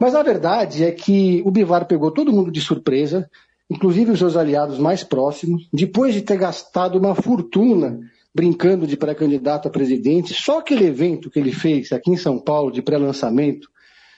Mas 0.00 0.14
a 0.14 0.22
verdade 0.22 0.84
é 0.84 0.90
que 0.90 1.42
o 1.44 1.50
Bivar 1.50 1.86
pegou 1.86 2.10
todo 2.10 2.32
mundo 2.32 2.50
de 2.50 2.60
surpresa, 2.60 3.30
inclusive 3.70 4.10
os 4.10 4.18
seus 4.18 4.36
aliados 4.36 4.78
mais 4.78 5.04
próximos, 5.04 5.68
depois 5.72 6.12
de 6.12 6.22
ter 6.22 6.36
gastado 6.36 6.98
uma 6.98 7.14
fortuna 7.14 8.00
brincando 8.34 8.86
de 8.86 8.96
pré-candidato 8.96 9.68
a 9.68 9.70
presidente, 9.70 10.34
só 10.34 10.58
aquele 10.58 10.86
evento 10.86 11.30
que 11.30 11.38
ele 11.38 11.52
fez 11.52 11.92
aqui 11.92 12.10
em 12.10 12.16
São 12.16 12.38
Paulo 12.38 12.72
de 12.72 12.82
pré-lançamento, 12.82 13.68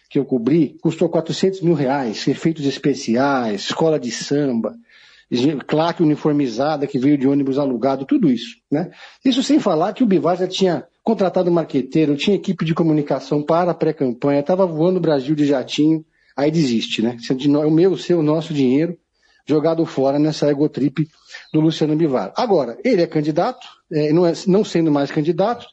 que 0.09 0.19
eu 0.19 0.25
cobri, 0.25 0.77
custou 0.81 1.09
400 1.09 1.61
mil 1.61 1.75
reais, 1.75 2.27
efeitos 2.29 2.65
especiais, 2.65 3.63
escola 3.63 3.99
de 3.99 4.11
samba, 4.11 4.75
claque 5.67 6.03
uniformizada 6.03 6.87
que 6.87 6.99
veio 6.99 7.19
de 7.19 7.27
ônibus 7.27 7.59
alugado, 7.59 8.07
tudo 8.07 8.31
isso. 8.31 8.57
Né? 8.71 8.91
Isso 9.25 9.43
sem 9.43 9.59
falar 9.59 9.93
que 9.93 10.05
o 10.05 10.07
Bivar 10.07 10.37
já 10.37 10.47
tinha 10.47 10.87
contratado 11.03 11.51
marqueteiro, 11.51 12.17
tinha 12.17 12.37
equipe 12.37 12.65
de 12.65 12.75
comunicação 12.75 13.43
para 13.43 13.71
a 13.71 13.75
pré-campanha, 13.75 14.41
estava 14.41 14.67
voando 14.67 14.99
o 14.99 15.01
Brasil 15.01 15.35
de 15.35 15.47
jatinho, 15.47 16.05
aí 16.37 16.51
desiste, 16.51 17.01
né? 17.01 17.17
É 17.31 17.67
o 17.67 17.71
meu, 17.71 17.93
o 17.93 17.99
seu, 17.99 18.19
o 18.19 18.23
nosso 18.23 18.53
dinheiro 18.53 18.97
jogado 19.47 19.87
fora 19.87 20.19
nessa 20.19 20.51
egotrip 20.51 21.09
do 21.53 21.61
Luciano 21.61 21.95
Bivar. 21.95 22.33
Agora, 22.37 22.77
ele 22.85 23.03
é 23.03 23.07
candidato, 23.07 23.67
é, 23.93 24.13
não, 24.13 24.27
é, 24.27 24.33
não 24.49 24.65
sendo 24.65 24.91
mais 24.91 25.11
candidato, 25.11 25.67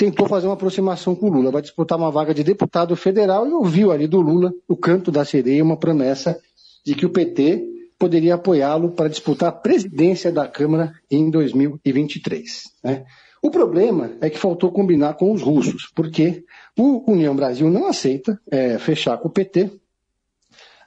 tentou 0.00 0.26
fazer 0.26 0.46
uma 0.46 0.54
aproximação 0.54 1.14
com 1.14 1.26
o 1.26 1.30
Lula, 1.30 1.50
vai 1.50 1.60
disputar 1.60 1.98
uma 1.98 2.10
vaga 2.10 2.32
de 2.32 2.42
deputado 2.42 2.96
federal 2.96 3.46
e 3.46 3.52
ouviu 3.52 3.92
ali 3.92 4.06
do 4.06 4.18
Lula, 4.18 4.50
o 4.66 4.74
canto 4.74 5.10
da 5.10 5.26
sereia, 5.26 5.62
uma 5.62 5.76
promessa 5.76 6.40
de 6.86 6.94
que 6.94 7.04
o 7.04 7.10
PT 7.10 7.62
poderia 7.98 8.36
apoiá-lo 8.36 8.92
para 8.92 9.10
disputar 9.10 9.50
a 9.50 9.52
presidência 9.52 10.32
da 10.32 10.48
Câmara 10.48 10.94
em 11.10 11.28
2023. 11.28 12.62
Né? 12.82 13.04
O 13.42 13.50
problema 13.50 14.12
é 14.22 14.30
que 14.30 14.38
faltou 14.38 14.72
combinar 14.72 15.14
com 15.18 15.32
os 15.32 15.42
russos, 15.42 15.92
porque 15.94 16.44
o 16.78 17.12
União 17.12 17.36
Brasil 17.36 17.68
não 17.68 17.86
aceita 17.86 18.40
é, 18.50 18.78
fechar 18.78 19.18
com 19.18 19.28
o 19.28 19.30
PT, 19.30 19.70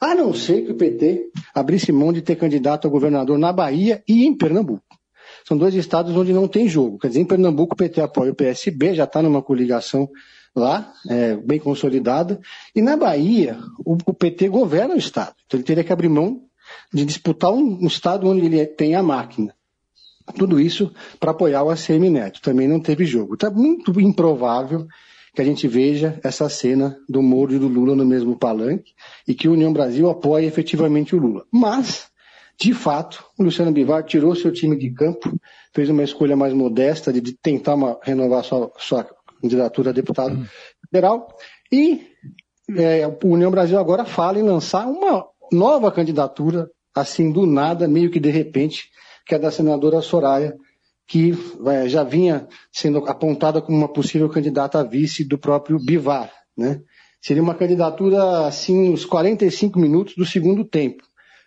a 0.01 0.15
não 0.15 0.33
ser 0.33 0.65
que 0.65 0.71
o 0.71 0.75
PT 0.75 1.29
abrisse 1.53 1.91
mão 1.91 2.11
de 2.11 2.23
ter 2.23 2.35
candidato 2.35 2.87
a 2.87 2.89
governador 2.89 3.37
na 3.37 3.53
Bahia 3.53 4.03
e 4.07 4.25
em 4.25 4.35
Pernambuco. 4.35 4.92
São 5.47 5.57
dois 5.57 5.73
estados 5.75 6.15
onde 6.15 6.33
não 6.33 6.47
tem 6.47 6.67
jogo. 6.67 6.97
Quer 6.97 7.07
dizer, 7.07 7.19
em 7.21 7.25
Pernambuco 7.25 7.73
o 7.73 7.77
PT 7.77 8.01
apoia 8.01 8.31
o 8.31 8.35
PSB, 8.35 8.95
já 8.95 9.03
está 9.03 9.21
numa 9.21 9.41
coligação 9.41 10.09
lá, 10.55 10.93
é, 11.09 11.35
bem 11.35 11.59
consolidada. 11.59 12.39
E 12.75 12.81
na 12.81 12.95
Bahia, 12.95 13.59
o, 13.85 13.97
o, 14.05 14.13
PT 14.13 14.49
governa 14.49 14.95
o 14.95 14.97
estado. 14.97 15.35
Então 15.45 15.57
ele 15.57 15.65
teria 15.65 15.83
que 15.83 15.91
abrir 15.93 16.09
mão 16.09 16.43
de 16.93 17.05
disputar 17.05 17.51
um, 17.51 17.79
um 17.81 17.87
estado 17.87 18.27
onde 18.27 18.45
ele 18.45 18.65
tem 18.65 18.95
a 18.95 19.03
máquina. 19.03 19.53
Tudo 20.37 20.59
isso 20.59 20.91
para 21.19 21.31
apoiar 21.31 21.63
o 21.63 21.69
ACM 21.69 22.09
Neto. 22.09 22.41
Também 22.41 22.67
não 22.67 22.79
teve 22.79 23.05
jogo. 23.05 23.33
Está 23.33 23.49
muito 23.49 23.99
improvável 23.99 24.87
que 25.35 25.41
a 25.41 25.45
gente 25.45 25.67
veja 25.67 26.19
essa 26.23 26.47
cena 26.47 26.97
do 27.09 27.21
Moro 27.21 27.53
e 27.53 27.59
do 27.59 27.67
Lula 27.67 27.95
no 27.95 28.05
mesmo 28.05 28.37
palanque 28.37 28.93
e 29.27 29.33
que 29.33 29.47
a 29.47 29.51
União 29.51 29.73
Brasil 29.73 30.09
apoie 30.09 30.45
efetivamente 30.45 31.15
o 31.15 31.19
Lula. 31.19 31.43
Mas 31.51 32.07
de 32.59 32.73
fato, 32.73 33.25
o 33.37 33.43
Luciano 33.43 33.71
Bivar 33.71 34.03
tirou 34.03 34.35
seu 34.35 34.51
time 34.51 34.77
de 34.77 34.91
campo, 34.91 35.37
fez 35.73 35.89
uma 35.89 36.03
escolha 36.03 36.35
mais 36.35 36.53
modesta 36.53 37.11
de, 37.11 37.33
tentar 37.33 37.75
uma, 37.75 37.99
renovar 38.03 38.43
sua, 38.43 38.71
sua, 38.77 39.07
candidatura 39.41 39.89
a 39.89 39.93
deputado 39.93 40.35
uhum. 40.35 40.45
federal 40.85 41.27
e 41.69 42.07
é, 42.77 43.05
o 43.07 43.27
União 43.27 43.51
Brasil 43.51 43.77
agora 43.77 44.05
fala 44.05 44.39
em 44.39 44.43
lançar 44.43 44.87
uma 44.87 45.25
nova 45.51 45.91
candidatura, 45.91 46.69
assim 46.95 47.29
do 47.29 47.45
nada, 47.45 47.87
meio 47.87 48.09
que 48.09 48.21
de 48.21 48.29
repente, 48.29 48.89
que 49.25 49.35
é 49.35 49.39
da 49.39 49.51
senadora 49.51 50.01
Soraya, 50.01 50.55
que 51.05 51.33
é, 51.67 51.89
já 51.89 52.03
vinha 52.03 52.47
sendo 52.71 52.99
apontada 52.99 53.61
como 53.61 53.77
uma 53.77 53.91
possível 53.91 54.29
candidata 54.29 54.79
a 54.79 54.83
vice 54.83 55.25
do 55.25 55.37
próprio 55.37 55.77
Bivar, 55.77 56.31
né? 56.57 56.81
Seria 57.21 57.43
uma 57.43 57.55
candidatura 57.55 58.47
assim 58.47 58.91
nos 58.91 59.05
45 59.05 59.77
minutos 59.79 60.15
do 60.15 60.25
segundo 60.25 60.63
tempo 60.63 61.03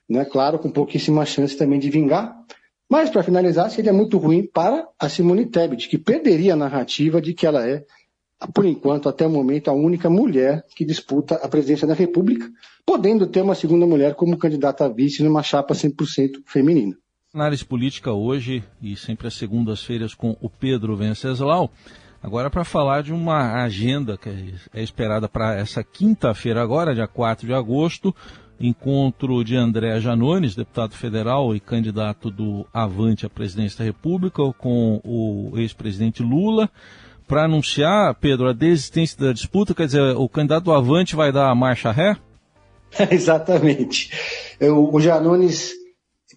né? 0.08 0.24
Claro, 0.24 0.58
com 0.58 0.70
pouquíssima 0.70 1.24
chance 1.24 1.56
também 1.56 1.78
de 1.78 1.90
vingar. 1.90 2.36
Mas, 2.88 3.10
para 3.10 3.22
finalizar, 3.22 3.68
seria 3.70 3.92
muito 3.92 4.16
ruim 4.16 4.46
para 4.46 4.86
a 4.98 5.08
Simone 5.08 5.46
Tebet, 5.46 5.88
que 5.88 5.98
perderia 5.98 6.52
a 6.52 6.56
narrativa 6.56 7.20
de 7.20 7.34
que 7.34 7.44
ela 7.44 7.66
é, 7.66 7.84
por 8.54 8.64
enquanto, 8.64 9.08
até 9.08 9.26
o 9.26 9.30
momento, 9.30 9.68
a 9.68 9.72
única 9.72 10.08
mulher 10.08 10.64
que 10.76 10.84
disputa 10.84 11.36
a 11.36 11.48
presidência 11.48 11.86
da 11.86 11.94
República, 11.94 12.48
podendo 12.84 13.26
ter 13.26 13.42
uma 13.42 13.54
segunda 13.54 13.86
mulher 13.86 14.14
como 14.14 14.38
candidata 14.38 14.84
a 14.84 14.88
vice 14.88 15.22
numa 15.22 15.42
chapa 15.42 15.74
100% 15.74 16.42
feminina. 16.46 16.96
Análise 17.34 17.64
política 17.64 18.12
hoje, 18.12 18.62
e 18.80 18.96
sempre 18.96 19.26
às 19.26 19.34
segundas-feiras 19.34 20.14
com 20.14 20.36
o 20.40 20.48
Pedro 20.48 20.96
Venceslau. 20.96 21.70
Agora 22.22 22.50
para 22.50 22.64
falar 22.64 23.02
de 23.02 23.12
uma 23.12 23.62
agenda 23.62 24.16
que 24.16 24.54
é 24.72 24.82
esperada 24.82 25.28
para 25.28 25.54
essa 25.54 25.84
quinta-feira 25.84 26.62
agora, 26.62 26.94
dia 26.94 27.06
4 27.06 27.46
de 27.46 27.52
agosto, 27.52 28.14
encontro 28.60 29.44
de 29.44 29.56
André 29.56 30.00
Janones, 30.00 30.54
deputado 30.54 30.94
federal 30.94 31.54
e 31.54 31.60
candidato 31.60 32.30
do 32.30 32.66
Avante 32.72 33.26
à 33.26 33.30
presidência 33.30 33.78
da 33.78 33.84
República, 33.84 34.42
com 34.58 35.00
o 35.04 35.52
ex-presidente 35.58 36.22
Lula, 36.22 36.70
para 37.26 37.44
anunciar, 37.44 38.14
Pedro, 38.14 38.48
a 38.48 38.52
desistência 38.52 39.18
da 39.18 39.32
disputa, 39.32 39.74
quer 39.74 39.86
dizer, 39.86 40.16
o 40.16 40.28
candidato 40.28 40.64
do 40.64 40.72
Avante 40.72 41.16
vai 41.16 41.32
dar 41.32 41.50
a 41.50 41.54
marcha 41.54 41.90
ré? 41.90 42.16
Exatamente. 43.10 44.10
O 44.60 45.00
Janones 45.00 45.72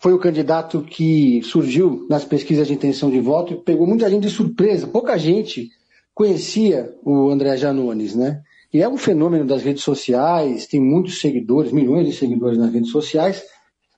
foi 0.02 0.14
o 0.14 0.20
candidato 0.20 0.82
que 0.82 1.42
surgiu 1.44 2.08
nas 2.10 2.26
pesquisas 2.26 2.68
de 2.68 2.74
intenção 2.74 3.12
de 3.12 3.20
voto 3.20 3.54
e 3.54 3.58
pegou 3.58 3.86
muita 3.86 4.10
gente 4.10 4.24
de 4.24 4.30
surpresa. 4.30 4.88
Pouca 4.88 5.18
gente 5.18 5.70
conhecia 6.14 6.94
o 7.04 7.30
André 7.30 7.56
Janones, 7.58 8.16
né? 8.16 8.42
E 8.72 8.82
é 8.82 8.88
um 8.88 8.98
fenômeno 8.98 9.46
das 9.46 9.64
redes 9.64 9.84
sociais, 9.84 10.68
tem 10.68 10.80
muitos 10.80 11.20
seguidores, 11.20 11.72
milhões 11.72 12.08
de 12.08 12.14
seguidores 12.14 12.58
nas 12.58 12.72
redes 12.72 12.92
sociais, 12.92 13.44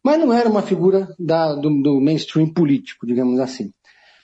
mas 0.03 0.19
não 0.19 0.31
era 0.33 0.49
uma 0.49 0.61
figura 0.61 1.13
da, 1.19 1.53
do, 1.53 1.69
do, 1.81 1.99
mainstream 1.99 2.47
político, 2.47 3.05
digamos 3.05 3.39
assim. 3.39 3.71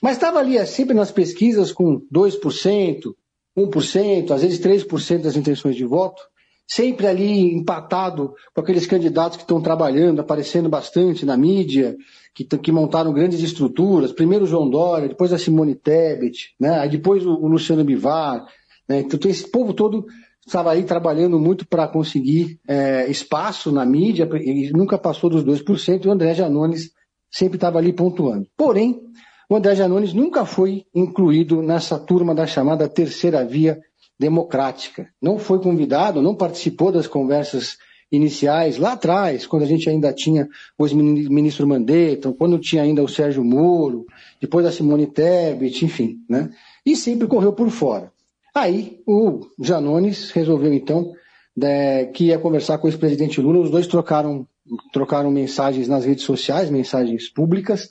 Mas 0.02 0.14
estava 0.14 0.38
ali 0.38 0.56
é, 0.56 0.64
sempre 0.64 0.94
nas 0.94 1.12
pesquisas 1.12 1.70
com 1.70 2.00
2%, 2.12 3.14
1%, 3.56 4.30
às 4.30 4.42
vezes 4.42 4.60
3% 4.60 5.22
das 5.22 5.36
intenções 5.36 5.76
de 5.76 5.84
voto, 5.84 6.22
sempre 6.66 7.06
ali 7.06 7.54
empatado 7.54 8.34
com 8.54 8.60
aqueles 8.60 8.86
candidatos 8.86 9.36
que 9.36 9.42
estão 9.42 9.60
trabalhando, 9.60 10.20
aparecendo 10.20 10.68
bastante 10.68 11.26
na 11.26 11.36
mídia, 11.36 11.96
que, 12.34 12.44
que 12.44 12.72
montaram 12.72 13.12
grandes 13.12 13.42
estruturas, 13.42 14.12
primeiro 14.12 14.44
o 14.44 14.48
João 14.48 14.68
Dória, 14.68 15.08
depois 15.08 15.32
a 15.32 15.38
Simone 15.38 15.74
Tebet, 15.74 16.54
né? 16.58 16.78
aí 16.78 16.88
depois 16.88 17.26
o, 17.26 17.32
o 17.32 17.48
Luciano 17.48 17.84
Bivar. 17.84 18.46
Né? 18.88 19.00
Então 19.00 19.18
tem 19.18 19.30
esse 19.30 19.50
povo 19.50 19.74
todo 19.74 20.06
estava 20.48 20.72
aí 20.72 20.82
trabalhando 20.82 21.38
muito 21.38 21.66
para 21.66 21.86
conseguir 21.86 22.58
é, 22.66 23.08
espaço 23.10 23.70
na 23.70 23.84
mídia, 23.84 24.28
e 24.34 24.70
nunca 24.72 24.98
passou 24.98 25.30
dos 25.30 25.44
2%, 25.44 26.04
e 26.04 26.08
o 26.08 26.10
André 26.10 26.34
Janones 26.34 26.90
sempre 27.30 27.56
estava 27.56 27.78
ali 27.78 27.92
pontuando. 27.92 28.46
Porém, 28.56 29.00
o 29.48 29.56
André 29.56 29.74
Janones 29.74 30.12
nunca 30.12 30.44
foi 30.44 30.84
incluído 30.94 31.62
nessa 31.62 31.98
turma 31.98 32.34
da 32.34 32.46
chamada 32.46 32.88
terceira 32.88 33.44
via 33.44 33.78
democrática. 34.18 35.08
Não 35.22 35.38
foi 35.38 35.60
convidado, 35.60 36.20
não 36.20 36.34
participou 36.34 36.90
das 36.90 37.06
conversas 37.06 37.76
iniciais 38.10 38.78
lá 38.78 38.92
atrás, 38.92 39.46
quando 39.46 39.62
a 39.62 39.66
gente 39.66 39.88
ainda 39.88 40.12
tinha 40.12 40.48
o 40.78 40.86
ex-ministro 40.86 41.68
Mandetta, 41.68 42.32
quando 42.32 42.58
tinha 42.58 42.82
ainda 42.82 43.02
o 43.02 43.08
Sérgio 43.08 43.44
Moro, 43.44 44.06
depois 44.40 44.64
a 44.64 44.72
Simone 44.72 45.06
Tebet, 45.06 45.84
enfim, 45.84 46.16
né? 46.28 46.50
E 46.84 46.96
sempre 46.96 47.28
correu 47.28 47.52
por 47.52 47.68
fora. 47.68 48.10
Aí 48.54 49.00
o 49.06 49.40
Janones 49.60 50.30
resolveu 50.30 50.72
então 50.72 51.12
né, 51.56 52.06
que 52.06 52.26
ia 52.26 52.38
conversar 52.38 52.78
com 52.78 52.86
o 52.86 52.90
ex-presidente 52.90 53.40
Lula, 53.40 53.60
os 53.60 53.70
dois 53.70 53.86
trocaram, 53.86 54.46
trocaram 54.92 55.30
mensagens 55.30 55.88
nas 55.88 56.04
redes 56.04 56.24
sociais, 56.24 56.70
mensagens 56.70 57.28
públicas, 57.28 57.88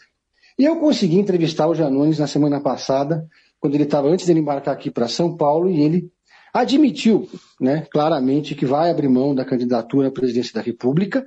e 0.57 0.63
eu 0.63 0.77
consegui 0.77 1.17
entrevistar 1.17 1.67
o 1.67 1.75
Janones 1.75 2.17
na 2.17 2.27
semana 2.27 2.61
passada, 2.61 3.27
quando 3.59 3.75
ele 3.75 3.83
estava 3.83 4.07
antes 4.07 4.25
de 4.25 4.31
embarcar 4.31 4.73
aqui 4.73 4.89
para 4.89 5.07
São 5.07 5.35
Paulo, 5.35 5.69
e 5.69 5.81
ele 5.81 6.09
admitiu 6.53 7.29
né, 7.59 7.85
claramente 7.91 8.55
que 8.55 8.65
vai 8.65 8.89
abrir 8.89 9.09
mão 9.09 9.35
da 9.35 9.45
candidatura 9.45 10.07
à 10.07 10.11
presidência 10.11 10.53
da 10.53 10.61
República, 10.61 11.25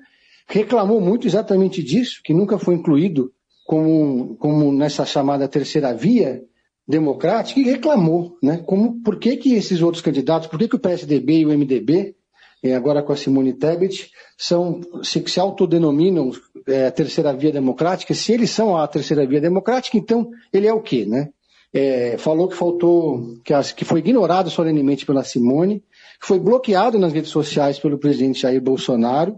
reclamou 0.49 1.00
muito 1.00 1.26
exatamente 1.26 1.82
disso, 1.82 2.20
que 2.25 2.34
nunca 2.34 2.58
foi 2.58 2.75
incluído 2.75 3.32
como, 3.64 4.34
como 4.37 4.72
nessa 4.72 5.04
chamada 5.04 5.46
terceira 5.46 5.94
via, 5.94 6.42
democrática 6.90 7.61
e 7.61 7.64
reclamou, 7.64 8.37
né? 8.42 8.62
Como, 8.66 9.00
por 9.02 9.18
que, 9.18 9.37
que 9.37 9.54
esses 9.54 9.80
outros 9.80 10.02
candidatos, 10.02 10.49
por 10.49 10.59
que, 10.59 10.68
que 10.68 10.76
o 10.76 10.80
PSDB 10.80 11.38
e 11.38 11.47
o 11.47 11.50
MDB, 11.50 12.14
eh, 12.62 12.75
agora 12.75 13.02
com 13.02 13.12
a 13.12 13.16
Simone 13.16 13.54
Tebet, 13.54 14.11
são, 14.37 14.80
se, 15.02 15.23
se 15.26 15.40
autodenominam 15.40 16.30
é, 16.66 16.87
a 16.87 16.90
terceira 16.90 17.32
via 17.32 17.52
democrática, 17.52 18.12
se 18.12 18.32
eles 18.32 18.50
são 18.50 18.76
a 18.76 18.87
terceira 18.87 19.26
via 19.26 19.40
democrática, 19.40 19.97
então 19.97 20.30
ele 20.52 20.66
é 20.66 20.73
o 20.73 20.82
quê, 20.82 21.06
né? 21.06 21.30
É, 21.73 22.18
falou 22.18 22.49
que 22.49 22.56
faltou, 22.56 23.38
que, 23.44 23.54
as, 23.54 23.70
que 23.70 23.85
foi 23.85 24.00
ignorado 24.00 24.50
solenemente 24.50 25.06
pela 25.06 25.23
Simone, 25.23 25.85
que 26.20 26.26
foi 26.26 26.38
bloqueado 26.38 26.99
nas 26.99 27.12
redes 27.12 27.30
sociais 27.30 27.78
pelo 27.78 27.97
presidente 27.97 28.40
Jair 28.40 28.61
Bolsonaro, 28.61 29.37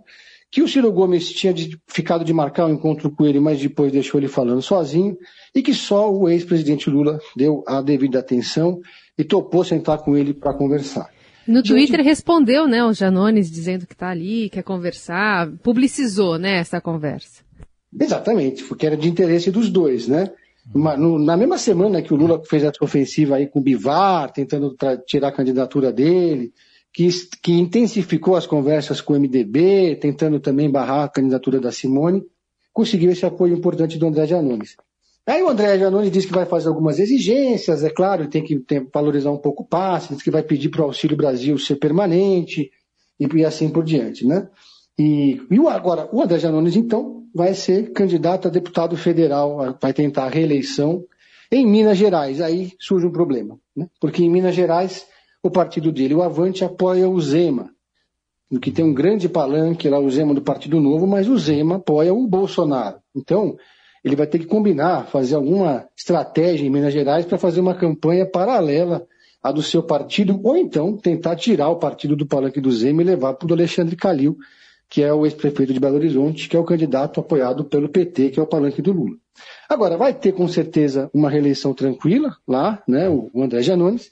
que 0.52 0.60
o 0.60 0.68
Ciro 0.68 0.92
Gomes 0.92 1.32
tinha 1.32 1.52
de, 1.52 1.80
ficado 1.86 2.26
de 2.26 2.32
marcar 2.32 2.66
um 2.66 2.74
encontro 2.74 3.10
com 3.10 3.24
ele, 3.24 3.40
mas 3.40 3.58
depois 3.58 3.90
deixou 3.90 4.20
ele 4.20 4.28
falando 4.28 4.60
sozinho, 4.60 5.16
e 5.54 5.62
que 5.62 5.72
só 5.72 6.12
o 6.12 6.28
ex-presidente 6.28 6.90
Lula 6.90 7.18
deu 7.34 7.64
a 7.66 7.80
devida 7.80 8.18
atenção 8.18 8.78
e 9.16 9.24
topou 9.24 9.64
sentar 9.64 9.96
com 9.98 10.14
ele 10.14 10.34
para 10.34 10.52
conversar. 10.52 11.08
No 11.48 11.56
Gente... 11.56 11.68
Twitter 11.68 12.04
respondeu, 12.04 12.68
né, 12.68 12.84
o 12.84 12.92
Janones 12.92 13.50
dizendo 13.50 13.86
que 13.86 13.94
está 13.94 14.10
ali, 14.10 14.50
quer 14.50 14.62
conversar, 14.62 15.50
publicizou, 15.62 16.38
né, 16.38 16.58
essa 16.58 16.82
conversa. 16.82 17.42
Exatamente, 17.98 18.62
porque 18.64 18.84
era 18.84 18.96
de 18.96 19.08
interesse 19.08 19.50
dos 19.50 19.70
dois, 19.70 20.06
né? 20.06 20.30
Na 20.74 21.36
mesma 21.36 21.56
semana 21.56 22.02
que 22.02 22.12
o 22.12 22.16
Lula 22.16 22.42
fez 22.44 22.62
essa 22.62 22.84
ofensiva 22.84 23.36
aí 23.36 23.48
com 23.48 23.58
o 23.58 23.62
Bivar, 23.62 24.30
tentando 24.30 24.76
tirar 25.06 25.28
a 25.28 25.32
candidatura 25.32 25.90
dele, 25.92 26.52
que, 26.92 27.08
que 27.42 27.52
intensificou 27.52 28.36
as 28.36 28.46
conversas 28.46 29.00
com 29.00 29.14
o 29.14 29.18
MDB, 29.18 29.96
tentando 29.96 30.38
também 30.38 30.70
barrar 30.70 31.04
a 31.04 31.08
candidatura 31.08 31.58
da 31.58 31.72
Simone, 31.72 32.22
conseguiu 32.72 33.10
esse 33.10 33.24
apoio 33.24 33.56
importante 33.56 33.98
do 33.98 34.06
André 34.06 34.26
Janones. 34.26 34.76
Aí 35.26 35.42
o 35.42 35.48
André 35.48 35.78
Janones 35.78 36.10
disse 36.10 36.26
que 36.26 36.32
vai 36.32 36.46
fazer 36.46 36.68
algumas 36.68 36.98
exigências, 36.98 37.84
é 37.84 37.90
claro, 37.90 38.28
tem 38.28 38.42
que 38.42 38.58
tem, 38.58 38.86
valorizar 38.92 39.30
um 39.30 39.38
pouco 39.38 39.62
o 39.62 39.66
passe, 39.66 40.12
diz 40.14 40.22
que 40.22 40.30
vai 40.30 40.42
pedir 40.42 40.68
para 40.68 40.82
o 40.82 40.84
Auxílio 40.84 41.16
Brasil 41.16 41.56
ser 41.58 41.76
permanente 41.76 42.70
e, 43.20 43.26
e 43.26 43.44
assim 43.44 43.68
por 43.68 43.84
diante, 43.84 44.26
né? 44.26 44.48
E, 44.98 45.40
e 45.50 45.58
agora, 45.68 46.08
o 46.12 46.20
André 46.20 46.38
Janones, 46.38 46.76
então, 46.76 47.24
vai 47.34 47.54
ser 47.54 47.92
candidato 47.92 48.48
a 48.48 48.50
deputado 48.50 48.96
federal, 48.96 49.78
vai 49.80 49.92
tentar 49.92 50.24
a 50.24 50.28
reeleição 50.28 51.04
em 51.50 51.66
Minas 51.66 51.96
Gerais. 51.96 52.40
Aí 52.40 52.72
surge 52.78 53.06
um 53.06 53.12
problema, 53.12 53.58
né? 53.76 53.88
porque 54.00 54.22
em 54.22 54.30
Minas 54.30 54.54
Gerais 54.54 55.06
o 55.42 55.50
partido 55.50 55.90
dele, 55.90 56.14
o 56.14 56.22
Avante, 56.22 56.64
apoia 56.64 57.08
o 57.08 57.20
Zema, 57.20 57.70
que 58.60 58.70
tem 58.70 58.84
um 58.84 58.94
grande 58.94 59.28
palanque 59.28 59.88
lá, 59.88 59.98
o 59.98 60.10
Zema 60.10 60.34
do 60.34 60.42
Partido 60.42 60.80
Novo, 60.80 61.06
mas 61.06 61.28
o 61.28 61.38
Zema 61.38 61.76
apoia 61.76 62.14
o 62.14 62.26
Bolsonaro. 62.26 62.98
Então, 63.14 63.56
ele 64.04 64.14
vai 64.16 64.26
ter 64.26 64.38
que 64.38 64.46
combinar, 64.46 65.06
fazer 65.06 65.34
alguma 65.34 65.86
estratégia 65.96 66.66
em 66.66 66.70
Minas 66.70 66.92
Gerais 66.92 67.24
para 67.24 67.38
fazer 67.38 67.60
uma 67.60 67.74
campanha 67.74 68.26
paralela 68.26 69.06
à 69.42 69.50
do 69.50 69.62
seu 69.62 69.82
partido, 69.82 70.40
ou 70.44 70.56
então 70.56 70.96
tentar 70.96 71.34
tirar 71.36 71.70
o 71.70 71.76
partido 71.76 72.14
do 72.14 72.26
palanque 72.26 72.60
do 72.60 72.70
Zema 72.70 73.02
e 73.02 73.06
levar 73.06 73.34
para 73.34 73.48
o 73.48 73.52
Alexandre 73.52 73.96
Calil, 73.96 74.36
que 74.88 75.02
é 75.02 75.12
o 75.12 75.24
ex-prefeito 75.24 75.72
de 75.72 75.80
Belo 75.80 75.96
Horizonte, 75.96 76.48
que 76.48 76.56
é 76.56 76.60
o 76.60 76.64
candidato 76.64 77.18
apoiado 77.18 77.64
pelo 77.64 77.88
PT, 77.88 78.30
que 78.30 78.38
é 78.38 78.42
o 78.42 78.46
palanque 78.46 78.82
do 78.82 78.92
Lula. 78.92 79.16
Agora, 79.68 79.96
vai 79.96 80.12
ter 80.12 80.32
com 80.32 80.46
certeza 80.46 81.10
uma 81.14 81.30
reeleição 81.30 81.72
tranquila 81.72 82.36
lá, 82.46 82.82
né, 82.86 83.08
o 83.08 83.42
André 83.42 83.62
Janones, 83.62 84.10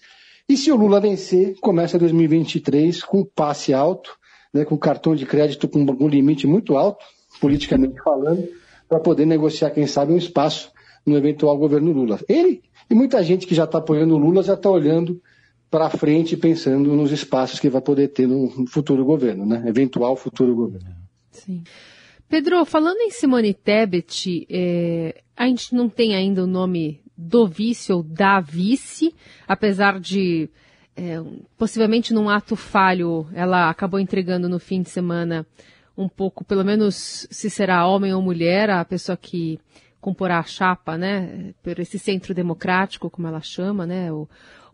e 0.50 0.57
se 0.57 0.73
o 0.73 0.75
Lula 0.75 1.00
vencer, 1.00 1.54
começa 1.61 1.97
2023 1.97 3.04
com 3.04 3.25
passe 3.25 3.73
alto, 3.73 4.11
né, 4.52 4.64
com 4.64 4.76
cartão 4.76 5.14
de 5.14 5.25
crédito 5.25 5.69
com 5.69 5.78
um 5.78 6.09
limite 6.09 6.45
muito 6.45 6.76
alto, 6.76 7.04
politicamente 7.40 8.02
falando, 8.02 8.49
para 8.88 8.99
poder 8.99 9.26
negociar, 9.26 9.71
quem 9.71 9.87
sabe, 9.87 10.12
um 10.12 10.16
espaço 10.16 10.73
no 11.07 11.16
eventual 11.16 11.57
governo 11.57 11.92
Lula. 11.92 12.19
Ele 12.28 12.62
e 12.90 12.95
muita 12.97 13.23
gente 13.23 13.47
que 13.47 13.54
já 13.54 13.62
está 13.62 13.78
apoiando 13.78 14.16
o 14.16 14.19
Lula 14.19 14.42
já 14.42 14.54
está 14.54 14.69
olhando 14.69 15.23
para 15.71 15.88
frente 15.88 16.37
pensando 16.37 16.97
nos 16.97 17.12
espaços 17.12 17.61
que 17.61 17.71
vai 17.71 17.80
poder 17.80 18.09
ter 18.09 18.26
no 18.26 18.66
futuro 18.66 19.04
governo, 19.04 19.47
né? 19.47 19.62
Eventual 19.69 20.16
futuro 20.16 20.52
governo. 20.57 20.97
Sim. 21.30 21.62
Pedro, 22.28 22.64
falando 22.64 22.99
em 22.99 23.11
Simone 23.11 23.54
Tebet, 23.54 24.49
é, 24.50 25.23
a 25.37 25.47
gente 25.47 25.76
não 25.76 25.88
tem 25.88 26.16
ainda 26.16 26.42
o 26.42 26.47
nome 26.49 27.00
do 27.21 27.47
vice 27.47 27.93
ou 27.93 28.03
da 28.03 28.41
vice, 28.41 29.15
apesar 29.47 30.00
de 30.00 30.49
é, 30.97 31.23
possivelmente 31.59 32.15
num 32.15 32.29
ato 32.29 32.57
falho 32.57 33.27
ela 33.33 33.69
acabou 33.69 34.00
entregando 34.00 34.49
no 34.49 34.59
fim 34.59 34.83
de 34.83 34.91
semana 34.91 35.47
um 35.97 36.09
pouco, 36.09 36.45
pelo 36.45 36.65
menos 36.65 37.27
se 37.31 37.50
será 37.50 37.87
homem 37.87 38.15
ou 38.15 38.23
mulher, 38.23 38.71
a 38.71 38.85
pessoa 38.85 39.17
que 39.17 39.61
comporá 40.00 40.39
a 40.39 40.45
chapa, 40.45 40.97
né, 40.97 41.53
por 41.62 41.79
esse 41.79 41.99
centro 41.99 42.33
democrático, 42.33 43.11
como 43.11 43.29
ela 43.29 43.43
chama, 43.43 43.87
né, 43.87 44.11
o, 44.11 44.27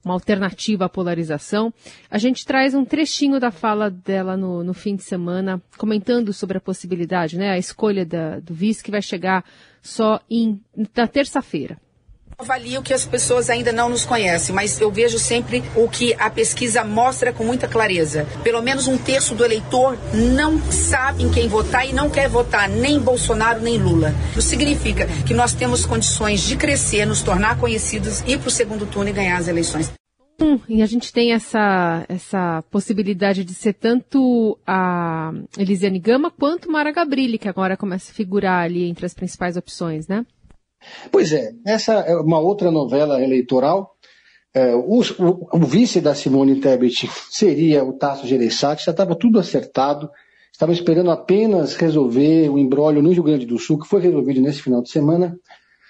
uma 0.05 0.15
alternativa 0.15 0.85
à 0.85 0.88
polarização. 0.88 1.75
A 2.09 2.17
gente 2.17 2.47
traz 2.47 2.75
um 2.75 2.85
trechinho 2.85 3.41
da 3.41 3.50
fala 3.50 3.91
dela 3.91 4.37
no, 4.37 4.62
no 4.62 4.73
fim 4.73 4.95
de 4.95 5.03
semana, 5.03 5.61
comentando 5.76 6.33
sobre 6.33 6.59
a 6.59 6.61
possibilidade, 6.61 7.37
né, 7.37 7.50
a 7.50 7.59
escolha 7.59 8.07
da, 8.07 8.38
do 8.38 8.55
vice 8.55 8.85
que 8.85 8.93
vai 8.93 9.03
chegar 9.03 9.45
só 9.83 10.21
em, 10.31 10.61
na 10.97 11.09
terça-feira. 11.09 11.76
Avalio 12.38 12.83
que 12.83 12.93
as 12.93 13.07
pessoas 13.07 13.49
ainda 13.49 13.73
não 13.73 13.88
nos 13.88 14.05
conhecem, 14.05 14.55
mas 14.55 14.78
eu 14.78 14.90
vejo 14.90 15.19
sempre 15.19 15.64
o 15.75 15.88
que 15.88 16.12
a 16.19 16.28
pesquisa 16.28 16.85
mostra 16.85 17.32
com 17.32 17.43
muita 17.43 17.67
clareza. 17.67 18.26
Pelo 18.45 18.60
menos 18.60 18.87
um 18.87 18.99
terço 18.99 19.34
do 19.34 19.43
eleitor 19.43 19.97
não 20.13 20.60
sabe 20.71 21.23
em 21.23 21.30
quem 21.30 21.49
votar 21.49 21.89
e 21.89 21.95
não 21.95 22.10
quer 22.10 22.28
votar 22.28 22.69
nem 22.69 23.00
Bolsonaro 23.00 23.63
nem 23.63 23.78
Lula. 23.78 24.15
Isso 24.32 24.43
significa 24.43 25.06
que 25.26 25.32
nós 25.32 25.54
temos 25.54 25.87
condições 25.87 26.43
de 26.43 26.58
crescer, 26.58 27.06
nos 27.06 27.23
tornar 27.23 27.58
conhecidos, 27.58 28.21
ir 28.26 28.39
para 28.39 28.49
o 28.49 28.50
segundo 28.50 28.84
turno 28.84 29.08
e 29.08 29.15
ganhar 29.15 29.39
as 29.39 29.49
eleições. 29.49 29.91
Hum, 30.39 30.60
e 30.69 30.82
a 30.82 30.87
gente 30.87 31.15
tem 31.15 31.32
essa, 31.32 32.04
essa 32.06 32.63
possibilidade 32.71 33.45
de 33.45 33.54
ser 33.54 33.73
tanto 33.73 34.58
a 34.67 35.32
Elisiane 35.56 35.99
Gama 35.99 36.30
quanto 36.30 36.71
Mara 36.71 36.93
Gabrilli, 36.93 37.39
que 37.39 37.49
agora 37.49 37.78
começa 37.78 38.13
a 38.13 38.15
figurar 38.15 38.63
ali 38.63 38.84
entre 38.84 39.06
as 39.06 39.15
principais 39.15 39.56
opções, 39.56 40.06
né? 40.06 40.26
Pois 41.10 41.32
é, 41.32 41.52
essa 41.64 41.94
é 41.94 42.16
uma 42.16 42.38
outra 42.38 42.70
novela 42.70 43.22
eleitoral. 43.22 43.96
É, 44.54 44.75
o, 44.75 45.00
o, 45.00 45.58
o, 45.58 45.66
vice 45.66 46.00
da 46.00 46.14
Simone 46.14 46.60
Tebet 46.60 47.08
seria 47.30 47.84
o 47.84 47.92
Tasso 47.92 48.26
Gereissati, 48.26 48.86
já 48.86 48.92
estava 48.92 49.14
tudo 49.14 49.38
acertado, 49.38 50.08
estava 50.50 50.72
esperando 50.72 51.10
apenas 51.10 51.75
resolver 51.75 52.49
o 52.49 52.58
embrólio 52.58 53.02
no 53.02 53.12
Rio 53.12 53.22
Grande 53.22 53.44
do 53.44 53.58
Sul, 53.58 53.78
que 53.78 53.86
foi 53.86 54.00
resolvido 54.00 54.40
nesse 54.40 54.62
final 54.62 54.80
de 54.82 54.90
semana, 54.90 55.38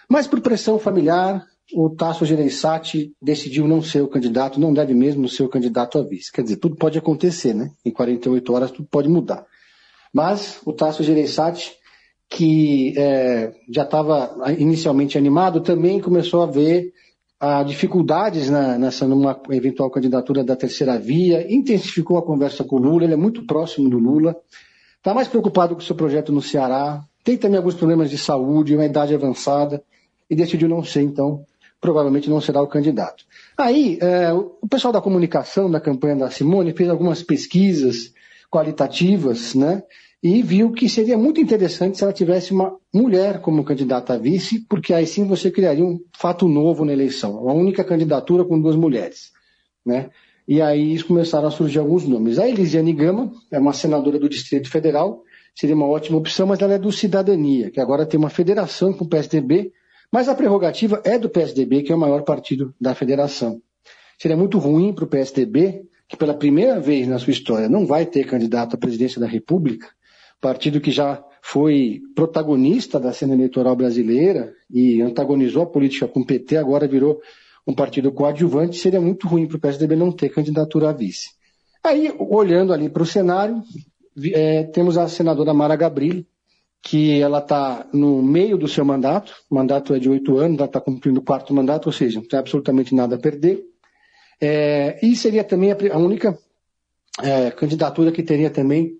mas 0.09 0.27
por 0.27 0.41
pressão 0.41 0.81
familiar, 0.81 1.47
o 1.75 1.91
Tasso 1.91 2.25
Gereissati 2.25 3.13
decidiu 3.21 3.67
não 3.67 3.83
ser 3.83 4.01
o 4.01 4.09
candidato, 4.09 4.61
não 4.61 4.73
deve 4.73 4.95
mesmo 4.95 5.29
ser 5.29 5.45
o 5.45 5.49
candidato 5.49 5.99
a 5.99 6.03
vice. 6.03 6.33
Quer 6.33 6.43
dizer, 6.43 6.57
tudo 6.57 6.77
pode 6.77 6.99
acontecer, 6.99 7.55
né? 7.55 7.71
Em 7.85 7.91
48 7.91 8.53
horas 8.53 8.71
tudo 8.71 8.89
pode 8.91 9.09
mudar. 9.09 9.45
Mas 10.13 10.61
o 10.65 10.73
Tasso 10.73 11.03
Gereissati 11.03 11.73
que 12.29 12.95
é, 12.97 13.53
já 13.71 13.83
estava 13.83 14.35
inicialmente 14.59 15.17
animado, 15.17 15.61
também 15.61 16.01
começou 16.01 16.43
a 16.43 16.47
ver 16.47 16.93
a 17.39 17.63
dificuldades 17.63 18.49
na, 18.51 18.79
nessa 18.79 19.07
numa 19.07 19.41
eventual 19.51 19.91
candidatura 19.91 20.43
da 20.43 20.57
terceira 20.57 20.99
via, 20.99 21.47
intensificou 21.53 22.19
a 22.19 22.23
conversa 22.23 22.65
com 22.65 22.77
o 22.77 22.79
Lula, 22.79 23.05
ele 23.05 23.13
é 23.13 23.17
muito 23.17 23.45
próximo 23.47 23.89
do 23.89 23.99
Lula, 23.99 24.35
está 24.97 25.13
mais 25.15 25.29
preocupado 25.29 25.75
com 25.75 25.81
o 25.81 25.85
seu 25.85 25.95
projeto 25.95 26.33
no 26.33 26.43
Ceará, 26.43 27.03
tem 27.23 27.37
também 27.37 27.59
alguns 27.59 27.75
problemas 27.75 28.11
de 28.11 28.19
saúde, 28.19 28.75
uma 28.75 28.87
idade 28.87 29.15
avançada, 29.15 29.83
e 30.29 30.35
decidiu 30.35 30.69
não 30.69 30.83
ser, 30.83 31.03
então, 31.03 31.45
provavelmente 31.81 32.29
não 32.29 32.41
será 32.41 32.63
o 32.63 32.67
candidato. 32.67 33.25
Aí, 33.57 33.99
é, 34.01 34.33
o 34.33 34.67
pessoal 34.69 34.93
da 34.93 35.01
comunicação 35.01 35.71
da 35.71 35.81
campanha 35.81 36.17
da 36.17 36.31
Simone 36.31 36.73
fez 36.73 36.89
algumas 36.89 37.23
pesquisas 37.23 38.13
qualitativas, 38.57 39.55
né? 39.55 39.83
e 40.23 40.43
viu 40.43 40.73
que 40.73 40.89
seria 40.89 41.17
muito 41.19 41.41
interessante 41.41 41.99
se 41.99 42.03
ela 42.03 42.13
tivesse 42.13 42.53
uma 42.53 42.75
mulher 42.93 43.41
como 43.41 43.63
candidata 43.63 44.15
a 44.15 44.19
vice, 44.19 44.67
porque 44.67 44.95
aí 44.95 45.07
sim 45.07 45.27
você 45.27 45.51
criaria 45.51 45.85
um 45.85 46.01
fato 46.19 46.49
novo 46.49 46.85
na 46.85 46.93
eleição, 46.93 47.43
uma 47.43 47.53
única 47.53 47.85
candidatura 47.85 48.45
com 48.45 48.61
duas 48.61 48.75
mulheres, 48.75 49.31
né? 49.85 50.11
E 50.49 50.63
aí 50.63 51.03
começaram 51.03 51.49
a 51.49 51.51
surgir 51.51 51.81
alguns 51.81 52.07
nomes. 52.07 52.39
A 52.39 52.49
Elisiane 52.49 52.93
Gama 52.93 53.31
é 53.53 53.59
uma 53.59 53.73
senadora 53.73 54.19
do 54.19 54.29
Distrito 54.29 54.71
Federal, 54.71 55.23
seria 55.55 55.77
uma 55.77 55.87
ótima 55.87 56.17
opção, 56.17 56.47
mas 56.47 56.61
ela 56.61 56.75
é 56.75 56.79
do 56.79 56.91
Cidadania, 56.91 57.71
que 57.71 57.81
agora 57.81 58.07
tem 58.07 58.19
uma 58.19 58.31
federação 58.31 58.93
com 58.93 59.05
o 59.05 59.09
PSDB, 59.09 59.73
mas 60.11 60.29
a 60.29 60.35
prerrogativa 60.35 61.03
é 61.05 61.19
do 61.19 61.29
PSDB, 61.29 61.83
que 61.83 61.93
é 61.93 61.95
o 61.95 61.99
maior 61.99 62.23
partido 62.23 62.75
da 62.81 62.95
federação. 62.95 63.61
Seria 64.19 64.37
muito 64.37 64.59
ruim 64.59 64.95
para 64.95 65.05
o 65.05 65.09
PSDB, 65.09 65.83
que 66.09 66.17
pela 66.17 66.35
primeira 66.35 66.79
vez 66.81 67.07
na 67.09 67.19
sua 67.19 67.33
história 67.33 67.69
não 67.69 67.87
vai 67.87 68.07
ter 68.07 68.25
candidato 68.27 68.75
à 68.75 68.79
presidência 68.79 69.21
da 69.21 69.27
República, 69.27 69.89
partido 70.41 70.81
que 70.81 70.91
já 70.91 71.23
foi 71.43 72.01
protagonista 72.15 72.99
da 72.99 73.13
cena 73.13 73.35
eleitoral 73.35 73.75
brasileira 73.77 74.53
e 74.71 75.01
antagonizou 75.01 75.63
a 75.63 75.67
política 75.67 76.09
com 76.09 76.21
o 76.21 76.27
PT, 76.27 76.57
agora 76.57 76.89
virou 76.89 77.21
um 77.67 77.75
partido 77.75 78.13
coadjuvante, 78.13 78.79
seria 78.79 79.01
muito 79.01 79.27
ruim 79.27 79.47
para 79.47 79.57
o 79.57 79.61
PSDB 79.61 79.97
não 79.97 80.13
ter 80.13 80.29
candidatura 80.29 80.91
a 80.91 80.93
vice. 80.93 81.31
Aí, 81.83 82.13
olhando 82.19 82.73
ali 82.73 82.89
para 82.89 83.03
o 83.03 83.07
cenário, 83.07 83.63
é, 84.33 84.65
temos 84.65 84.97
a 84.97 85.09
senadora 85.09 85.55
Mara 85.55 85.77
Gabrilli, 85.77 86.27
que 86.83 87.21
ela 87.21 87.39
está 87.39 87.87
no 87.93 88.23
meio 88.23 88.57
do 88.57 88.69
seu 88.69 88.85
mandato, 88.85 89.35
o 89.51 89.55
mandato 89.55 89.95
é 89.95 89.99
de 89.99 90.09
oito 90.09 90.39
anos, 90.39 90.59
ela 90.59 90.67
está 90.67 90.81
cumprindo 90.81 91.21
o 91.21 91.23
quarto 91.23 91.53
mandato, 91.53 91.87
ou 91.87 91.93
seja, 91.93 92.21
não 92.21 92.27
tem 92.27 92.39
absolutamente 92.39 92.95
nada 92.95 93.17
a 93.17 93.19
perder. 93.19 93.65
É, 94.41 94.99
e 95.03 95.17
seria 95.17 95.43
também 95.43 95.73
a, 95.73 95.99
única 95.99 96.39
é, 97.23 97.51
candidatura 97.51 98.13
que 98.13 98.23
teria 98.23 98.51
também 98.51 98.93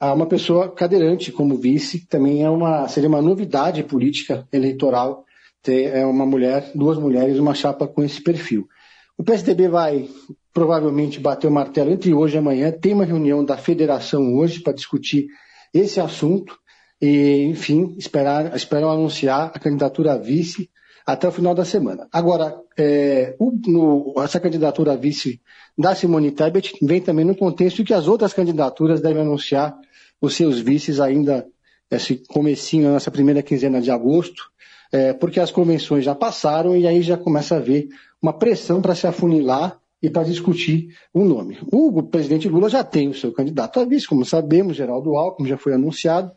a 0.00 0.12
uma 0.12 0.26
pessoa 0.26 0.70
cadeirante 0.70 1.32
como 1.32 1.56
vice, 1.56 2.06
também 2.06 2.42
é 2.42 2.50
uma, 2.50 2.86
seria 2.88 3.08
uma 3.08 3.20
novidade 3.20 3.82
política 3.82 4.46
eleitoral 4.52 5.24
ter 5.62 5.94
é, 5.94 6.06
uma 6.06 6.24
mulher, 6.24 6.70
duas 6.74 6.98
mulheres, 6.98 7.38
uma 7.38 7.54
chapa 7.54 7.86
com 7.86 8.02
esse 8.02 8.22
perfil. 8.22 8.68
O 9.16 9.24
PSDB 9.24 9.68
vai 9.68 10.08
provavelmente 10.52 11.20
bater 11.20 11.48
o 11.48 11.52
martelo 11.52 11.90
entre 11.90 12.14
hoje 12.14 12.36
e 12.36 12.38
amanhã, 12.38 12.70
tem 12.72 12.94
uma 12.94 13.04
reunião 13.04 13.44
da 13.44 13.56
federação 13.56 14.34
hoje 14.36 14.60
para 14.60 14.72
discutir 14.72 15.26
esse 15.74 16.00
assunto 16.00 16.58
e, 17.00 17.42
enfim, 17.42 17.94
esperar, 17.98 18.56
esperam 18.56 18.90
anunciar 18.90 19.52
a 19.54 19.58
candidatura 19.58 20.14
a 20.14 20.16
vice 20.16 20.70
até 21.08 21.26
o 21.26 21.32
final 21.32 21.54
da 21.54 21.64
semana. 21.64 22.06
Agora, 22.12 22.60
é, 22.76 23.34
o, 23.38 23.50
no, 23.66 24.12
essa 24.18 24.38
candidatura 24.38 24.92
a 24.92 24.96
vice 24.96 25.40
da 25.76 25.94
Simone 25.94 26.30
Tebet 26.30 26.74
vem 26.82 27.00
também 27.00 27.24
no 27.24 27.34
contexto 27.34 27.82
que 27.82 27.94
as 27.94 28.06
outras 28.06 28.34
candidaturas 28.34 29.00
devem 29.00 29.22
anunciar 29.22 29.74
os 30.20 30.34
seus 30.34 30.58
vices 30.58 31.00
ainda 31.00 31.46
esse 31.90 32.16
comecinho, 32.28 32.92
nessa 32.92 33.10
primeira 33.10 33.42
quinzena 33.42 33.80
de 33.80 33.90
agosto, 33.90 34.50
é, 34.92 35.14
porque 35.14 35.40
as 35.40 35.50
convenções 35.50 36.04
já 36.04 36.14
passaram 36.14 36.76
e 36.76 36.86
aí 36.86 37.00
já 37.00 37.16
começa 37.16 37.54
a 37.54 37.58
haver 37.58 37.88
uma 38.20 38.34
pressão 38.34 38.82
para 38.82 38.94
se 38.94 39.06
afunilar 39.06 39.78
e 40.02 40.10
para 40.10 40.24
discutir 40.24 40.94
o 41.14 41.24
nome. 41.24 41.56
O 41.72 42.02
presidente 42.02 42.50
Lula 42.50 42.68
já 42.68 42.84
tem 42.84 43.08
o 43.08 43.14
seu 43.14 43.32
candidato 43.32 43.80
a 43.80 43.84
vice, 43.86 44.06
como 44.06 44.26
sabemos, 44.26 44.76
Geraldo 44.76 45.16
Alckmin 45.16 45.48
já 45.48 45.56
foi 45.56 45.72
anunciado, 45.72 46.30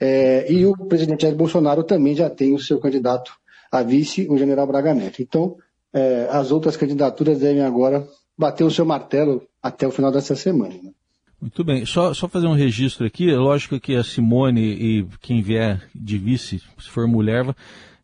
é, 0.00 0.50
e 0.50 0.66
o 0.66 0.76
presidente 0.88 1.22
Jair 1.22 1.36
Bolsonaro 1.36 1.84
também 1.84 2.16
já 2.16 2.28
tem 2.28 2.52
o 2.52 2.58
seu 2.58 2.80
candidato 2.80 3.38
a 3.70 3.82
vice, 3.82 4.26
o 4.28 4.36
general 4.36 4.66
Braga 4.66 4.94
Neto. 4.94 5.22
Então, 5.22 5.56
é, 5.92 6.28
as 6.30 6.50
outras 6.50 6.76
candidaturas 6.76 7.38
devem 7.38 7.62
agora 7.62 8.06
bater 8.36 8.64
o 8.64 8.70
seu 8.70 8.84
martelo 8.84 9.42
até 9.62 9.86
o 9.86 9.90
final 9.90 10.10
dessa 10.10 10.34
semana. 10.34 10.74
Né? 10.82 10.90
Muito 11.40 11.64
bem. 11.64 11.86
Só, 11.86 12.12
só 12.12 12.28
fazer 12.28 12.46
um 12.46 12.54
registro 12.54 13.06
aqui. 13.06 13.30
É 13.30 13.36
lógico 13.36 13.80
que 13.80 13.94
a 13.94 14.04
Simone 14.04 14.60
e 14.60 15.06
quem 15.20 15.40
vier 15.40 15.82
de 15.94 16.18
vice, 16.18 16.60
se 16.78 16.90
for 16.90 17.06
mulher, 17.06 17.54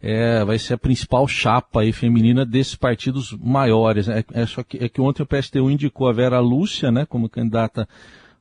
é, 0.00 0.44
vai 0.44 0.58
ser 0.58 0.74
a 0.74 0.78
principal 0.78 1.26
chapa 1.26 1.80
aí 1.80 1.92
feminina 1.92 2.46
desses 2.46 2.76
partidos 2.76 3.32
maiores. 3.32 4.08
É, 4.08 4.24
é, 4.32 4.46
só 4.46 4.62
que, 4.62 4.82
é 4.82 4.88
que 4.88 5.00
ontem 5.00 5.22
o 5.22 5.26
PSTU 5.26 5.70
indicou 5.70 6.08
a 6.08 6.12
Vera 6.12 6.40
Lúcia, 6.40 6.90
né, 6.90 7.04
como 7.04 7.28
candidata 7.28 7.88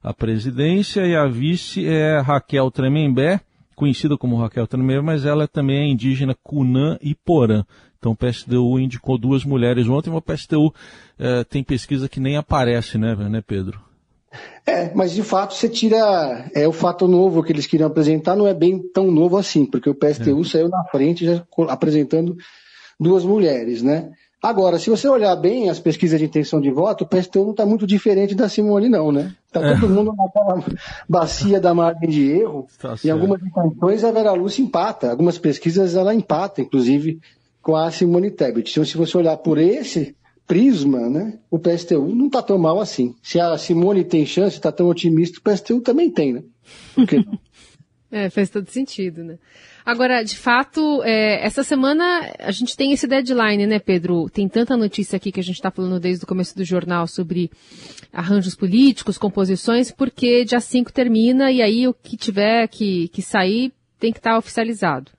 à 0.02 0.14
presidência 0.14 1.06
e 1.08 1.16
a 1.16 1.26
vice 1.26 1.86
é 1.88 2.20
Raquel 2.20 2.70
Tremembé, 2.70 3.42
conhecida 3.76 4.18
como 4.18 4.38
Raquel 4.38 4.68
Tremembé, 4.68 5.02
mas 5.02 5.26
ela 5.26 5.48
também 5.48 5.78
é 5.78 5.92
indígena 5.92 6.36
Cunã 6.44 6.98
e 7.02 7.14
Porã. 7.14 7.64
Então 8.00 8.12
o 8.12 8.16
PSTU 8.16 8.80
indicou 8.80 9.18
duas 9.18 9.44
mulheres 9.44 9.88
ontem, 9.88 10.10
mas 10.10 10.20
o 10.20 10.22
PSTU 10.22 10.74
é, 11.18 11.44
tem 11.44 11.64
pesquisa 11.64 12.08
que 12.08 12.20
nem 12.20 12.38
aparece, 12.38 12.98
né, 12.98 13.16
né 13.16 13.44
Pedro? 13.46 13.80
É, 14.66 14.94
mas 14.94 15.14
de 15.14 15.24
fato 15.24 15.54
você 15.54 15.70
tira. 15.70 16.50
É 16.54 16.68
o 16.68 16.72
fato 16.72 17.08
novo 17.08 17.44
que 17.44 17.52
eles 17.52 17.66
queriam 17.66 17.88
apresentar, 17.88 18.36
não 18.36 18.48
é 18.48 18.54
bem 18.54 18.80
tão 18.94 19.12
novo 19.12 19.38
assim, 19.38 19.66
porque 19.66 19.90
o 19.90 19.96
PSTU 19.96 20.42
é. 20.42 20.44
saiu 20.44 20.70
na 20.70 20.84
frente 20.86 21.26
já 21.26 21.44
apresentando 21.70 22.36
duas 23.00 23.24
mulheres, 23.24 23.82
né? 23.82 24.12
Agora, 24.46 24.78
se 24.78 24.92
você 24.92 25.08
olhar 25.08 25.36
bem 25.36 25.72
as 25.72 25.80
pesquisas 25.80 26.20
de 26.20 26.26
intenção 26.28 26.62
de 26.62 26.70
voto, 26.70 27.04
o 27.04 27.08
PSTU 27.08 27.46
não 27.46 27.50
está 27.50 27.66
muito 27.66 27.88
diferente 27.88 28.36
da 28.36 28.48
Simone, 28.48 28.88
não, 28.88 29.12
né? 29.12 29.34
Está 29.48 29.60
é. 29.66 29.74
todo 29.74 29.90
mundo 29.90 30.14
naquela 30.16 30.64
bacia 31.10 31.60
da 31.60 31.74
margem 31.74 32.08
de 32.08 32.30
erro. 32.30 32.68
Tá 32.80 32.94
em 33.04 33.10
algumas 33.10 33.42
intenções 33.42 34.04
a 34.04 34.12
Vera 34.12 34.34
Lúcia 34.34 34.62
empata. 34.62 35.10
Algumas 35.10 35.40
pesquisas 35.40 35.96
ela 35.96 36.14
empata, 36.14 36.62
inclusive, 36.62 37.20
com 37.60 37.76
a 37.76 37.90
Simone 37.90 38.30
Tebet. 38.30 38.70
Então, 38.70 38.86
se 38.86 38.96
você 38.96 39.18
olhar 39.18 39.36
por 39.38 39.58
esse 39.58 40.16
prisma, 40.46 41.10
né, 41.10 41.40
o 41.50 41.58
PSTU 41.58 42.14
não 42.14 42.28
está 42.28 42.44
tão 42.44 42.60
mal 42.60 42.80
assim. 42.80 43.16
Se 43.24 43.40
a 43.40 43.58
Simone 43.58 44.04
tem 44.04 44.28
chance, 44.28 44.58
está 44.58 44.72
tão 44.72 44.88
otimista, 44.90 45.40
o 45.40 45.42
PSTU 45.42 45.82
também 45.82 46.12
tem, 46.12 46.34
né? 46.34 46.44
Porque... 46.94 47.26
é, 48.16 48.30
faz 48.30 48.50
todo 48.50 48.70
sentido, 48.70 49.26
né? 49.26 49.38
Agora, 49.86 50.24
de 50.24 50.38
fato, 50.38 51.04
é, 51.04 51.46
essa 51.46 51.64
semana 51.64 52.34
a 52.40 52.50
gente 52.50 52.78
tem 52.78 52.94
esse 52.94 53.06
deadline, 53.06 53.68
né, 53.68 53.78
Pedro? 53.78 54.30
Tem 54.30 54.48
tanta 54.48 54.78
notícia 54.78 55.18
aqui 55.18 55.34
que 55.34 55.40
a 55.42 55.44
gente 55.44 55.58
está 55.58 55.70
falando 55.70 56.00
desde 56.00 56.24
o 56.24 56.28
começo 56.28 56.56
do 56.56 56.64
jornal 56.64 57.08
sobre 57.08 57.52
arranjos 58.14 58.56
políticos, 58.56 59.18
composições, 59.18 59.92
porque 59.92 60.46
dia 60.46 60.62
5 60.62 60.94
termina 60.94 61.52
e 61.52 61.62
aí 61.62 61.90
o 61.90 61.94
que 61.94 62.16
tiver 62.16 62.70
que, 62.70 63.10
que 63.10 63.22
sair 63.22 63.74
tem 64.00 64.14
que 64.14 64.20
estar 64.20 64.32
tá 64.32 64.38
oficializado. 64.38 65.12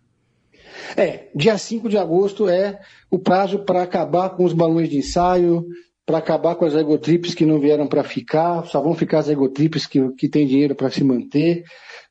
É, 0.97 1.29
dia 1.35 1.59
5 1.59 1.91
de 1.91 1.99
agosto 1.99 2.49
é 2.49 2.81
o 3.11 3.19
prazo 3.19 3.59
para 3.59 3.83
acabar 3.83 4.31
com 4.31 4.43
os 4.43 4.55
balões 4.55 4.89
de 4.89 4.97
ensaio, 4.97 5.67
para 6.07 6.19
acabar 6.19 6.55
com 6.55 6.64
as 6.64 6.75
egotripes 6.75 7.35
que 7.35 7.45
não 7.45 7.59
vieram 7.59 7.88
para 7.88 8.05
ficar, 8.05 8.64
só 8.66 8.81
vão 8.81 8.95
ficar 8.95 9.19
as 9.19 9.29
egotripes 9.29 9.87
que, 9.87 10.01
que 10.12 10.29
têm 10.29 10.47
dinheiro 10.47 10.77
para 10.77 10.88
se 10.88 11.03
manter. 11.03 11.64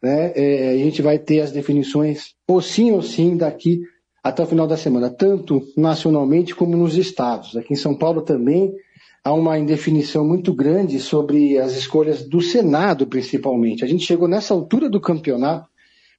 Né? 0.03 0.34
É, 0.36 0.69
a 0.71 0.77
gente 0.77 1.01
vai 1.01 1.17
ter 1.17 1.39
as 1.39 1.53
definições, 1.53 2.34
ou 2.45 2.62
sim 2.62 2.91
ou 2.91 3.01
sim, 3.01 3.38
daqui 3.38 3.79
até 4.21 4.43
o 4.43 4.47
final 4.47 4.67
da 4.67 4.75
semana, 4.75 5.10
tanto 5.10 5.62
nacionalmente 5.77 6.53
como 6.53 6.75
nos 6.75 6.97
estados. 6.97 7.55
Aqui 7.55 7.73
em 7.73 7.77
São 7.77 7.95
Paulo 7.95 8.21
também 8.21 8.73
há 9.23 9.31
uma 9.31 9.58
indefinição 9.58 10.27
muito 10.27 10.53
grande 10.53 10.99
sobre 10.99 11.58
as 11.58 11.77
escolhas 11.77 12.27
do 12.27 12.41
Senado, 12.41 13.08
principalmente. 13.08 13.86
A 13.86 13.88
gente 13.88 14.03
chegou 14.03 14.27
nessa 14.27 14.53
altura 14.53 14.89
do 14.89 14.99
campeonato 14.99 15.69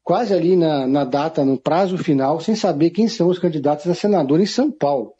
quase 0.03 0.33
ali 0.33 0.57
na, 0.57 0.87
na 0.87 1.05
data, 1.05 1.45
no 1.45 1.59
prazo 1.59 1.99
final, 1.99 2.41
sem 2.41 2.55
saber 2.55 2.91
quem 2.91 3.09
são 3.09 3.29
os 3.29 3.41
candidatos 3.41 3.89
a 3.89 3.95
senador 3.95 4.41
em 4.41 4.47
São 4.47 4.71
Paulo. 4.71 5.16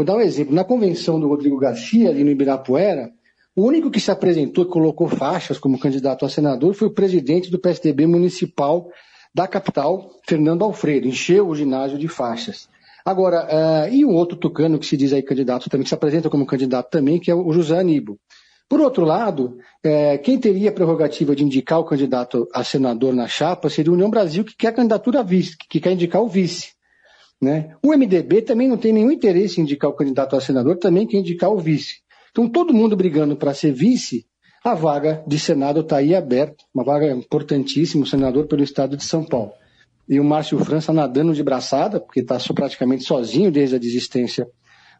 Vou 0.00 0.04
dar 0.06 0.16
um 0.16 0.22
exemplo. 0.22 0.54
Na 0.54 0.64
convenção 0.64 1.20
do 1.20 1.28
Rodrigo 1.28 1.58
Garcia, 1.58 2.08
ali 2.08 2.24
no 2.24 2.30
Ibirapuera, 2.30 3.10
o 3.54 3.62
único 3.66 3.90
que 3.90 4.00
se 4.00 4.10
apresentou 4.10 4.64
e 4.64 4.66
colocou 4.66 5.06
faixas 5.06 5.58
como 5.58 5.78
candidato 5.78 6.24
a 6.24 6.28
senador 6.30 6.72
foi 6.72 6.88
o 6.88 6.90
presidente 6.90 7.50
do 7.50 7.58
PSDB 7.58 8.06
municipal 8.06 8.88
da 9.34 9.46
capital, 9.46 10.10
Fernando 10.26 10.64
Alfredo, 10.64 11.06
encheu 11.06 11.46
o 11.46 11.54
ginásio 11.54 11.98
de 11.98 12.08
faixas. 12.08 12.66
Agora, 13.04 13.44
uh, 13.44 13.94
e 13.94 14.02
um 14.02 14.14
outro 14.14 14.38
tucano 14.38 14.78
que 14.78 14.86
se 14.86 14.96
diz 14.96 15.12
aí 15.12 15.22
candidato 15.22 15.68
também, 15.68 15.82
que 15.82 15.90
se 15.90 15.94
apresenta 15.94 16.30
como 16.30 16.46
candidato 16.46 16.88
também, 16.88 17.20
que 17.20 17.30
é 17.30 17.34
o 17.34 17.52
José 17.52 17.78
Aníbal. 17.78 18.16
Por 18.70 18.80
outro 18.80 19.04
lado, 19.04 19.58
é, 19.84 20.16
quem 20.16 20.38
teria 20.38 20.70
a 20.70 20.72
prerrogativa 20.72 21.36
de 21.36 21.44
indicar 21.44 21.78
o 21.78 21.84
candidato 21.84 22.48
a 22.54 22.64
senador 22.64 23.12
na 23.12 23.28
chapa 23.28 23.68
seria 23.68 23.92
a 23.92 23.94
União 23.94 24.08
Brasil, 24.08 24.46
que 24.46 24.56
quer 24.56 24.68
a 24.68 24.72
candidatura 24.72 25.22
vice, 25.22 25.58
que 25.58 25.78
quer 25.78 25.92
indicar 25.92 26.22
o 26.22 26.26
vice. 26.26 26.79
Né? 27.40 27.74
O 27.82 27.96
MDB 27.96 28.42
também 28.42 28.68
não 28.68 28.76
tem 28.76 28.92
nenhum 28.92 29.10
interesse 29.10 29.60
em 29.60 29.64
indicar 29.64 29.90
o 29.90 29.94
candidato 29.94 30.36
a 30.36 30.40
senador, 30.40 30.76
também 30.76 31.06
quer 31.06 31.18
indicar 31.18 31.50
o 31.50 31.58
vice. 31.58 32.00
Então, 32.30 32.48
todo 32.48 32.74
mundo 32.74 32.96
brigando 32.96 33.34
para 33.34 33.54
ser 33.54 33.72
vice, 33.72 34.26
a 34.62 34.74
vaga 34.74 35.24
de 35.26 35.38
Senado 35.38 35.80
está 35.80 35.96
aí 35.96 36.14
aberta, 36.14 36.64
uma 36.74 36.84
vaga 36.84 37.10
importantíssima, 37.10 38.04
senador 38.04 38.46
pelo 38.46 38.62
estado 38.62 38.96
de 38.96 39.04
São 39.04 39.24
Paulo. 39.24 39.52
E 40.08 40.20
o 40.20 40.24
Márcio 40.24 40.58
França 40.58 40.92
nadando 40.92 41.32
de 41.32 41.42
braçada, 41.42 41.98
porque 41.98 42.20
está 42.20 42.36
praticamente 42.54 43.04
sozinho 43.04 43.50
desde 43.50 43.76
a 43.76 43.78
desistência 43.78 44.46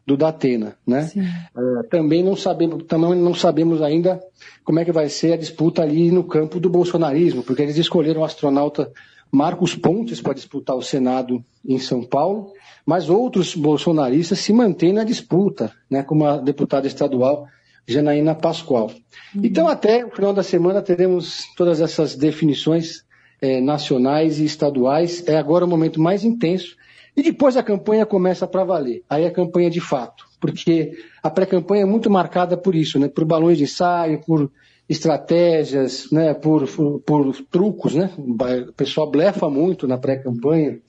do 0.05 0.17
Datena, 0.17 0.75
né? 0.87 1.11
Uh, 1.55 1.87
também 1.89 2.23
não 2.23 2.35
sabemos, 2.35 2.83
também 2.85 3.15
não 3.15 3.35
sabemos 3.35 3.81
ainda 3.81 4.19
como 4.63 4.79
é 4.79 4.85
que 4.85 4.91
vai 4.91 5.09
ser 5.09 5.33
a 5.33 5.37
disputa 5.37 5.83
ali 5.83 6.09
no 6.09 6.23
campo 6.23 6.59
do 6.59 6.69
bolsonarismo, 6.69 7.43
porque 7.43 7.61
eles 7.61 7.77
escolheram 7.77 8.21
o 8.21 8.23
astronauta 8.23 8.91
Marcos 9.31 9.75
Pontes 9.75 10.21
para 10.21 10.33
disputar 10.33 10.75
o 10.75 10.81
Senado 10.81 11.43
em 11.65 11.79
São 11.79 12.03
Paulo, 12.03 12.51
mas 12.85 13.09
outros 13.09 13.55
bolsonaristas 13.55 14.39
se 14.39 14.51
mantêm 14.51 14.91
na 14.91 15.03
disputa, 15.03 15.71
né? 15.89 16.03
Como 16.03 16.25
a 16.25 16.37
deputada 16.37 16.87
estadual 16.87 17.47
Janaína 17.87 18.35
Pascoal. 18.35 18.91
Uhum. 19.35 19.41
Então, 19.43 19.67
até 19.67 20.05
o 20.05 20.11
final 20.11 20.33
da 20.33 20.43
semana 20.43 20.81
teremos 20.81 21.43
todas 21.55 21.81
essas 21.81 22.15
definições 22.15 23.05
eh, 23.41 23.61
nacionais 23.61 24.39
e 24.39 24.45
estaduais. 24.45 25.27
É 25.27 25.37
agora 25.37 25.65
o 25.65 25.67
momento 25.67 26.01
mais 26.01 26.23
intenso 26.23 26.75
e 27.15 27.23
depois 27.23 27.57
a 27.57 27.63
campanha 27.63 28.05
começa 28.05 28.47
para 28.47 28.63
valer. 28.63 29.03
Aí 29.09 29.25
a 29.25 29.31
campanha 29.31 29.69
de 29.69 29.81
fato. 29.81 30.25
Porque 30.39 30.93
a 31.21 31.29
pré-campanha 31.29 31.83
é 31.83 31.85
muito 31.85 32.09
marcada 32.09 32.57
por 32.57 32.75
isso, 32.75 32.97
né? 32.97 33.07
Por 33.07 33.25
balões 33.25 33.57
de 33.57 33.65
ensaio, 33.65 34.21
por 34.25 34.51
estratégias, 34.91 36.11
né? 36.11 36.33
Por, 36.33 36.67
por, 37.05 37.33
trucos, 37.49 37.95
né? 37.95 38.11
O 38.17 38.73
pessoal 38.73 39.09
blefa 39.09 39.49
muito 39.49 39.87
na 39.87 39.97
pré-campanha, 39.97 40.79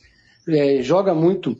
é, 0.49 0.83
joga 0.83 1.15
muito 1.15 1.57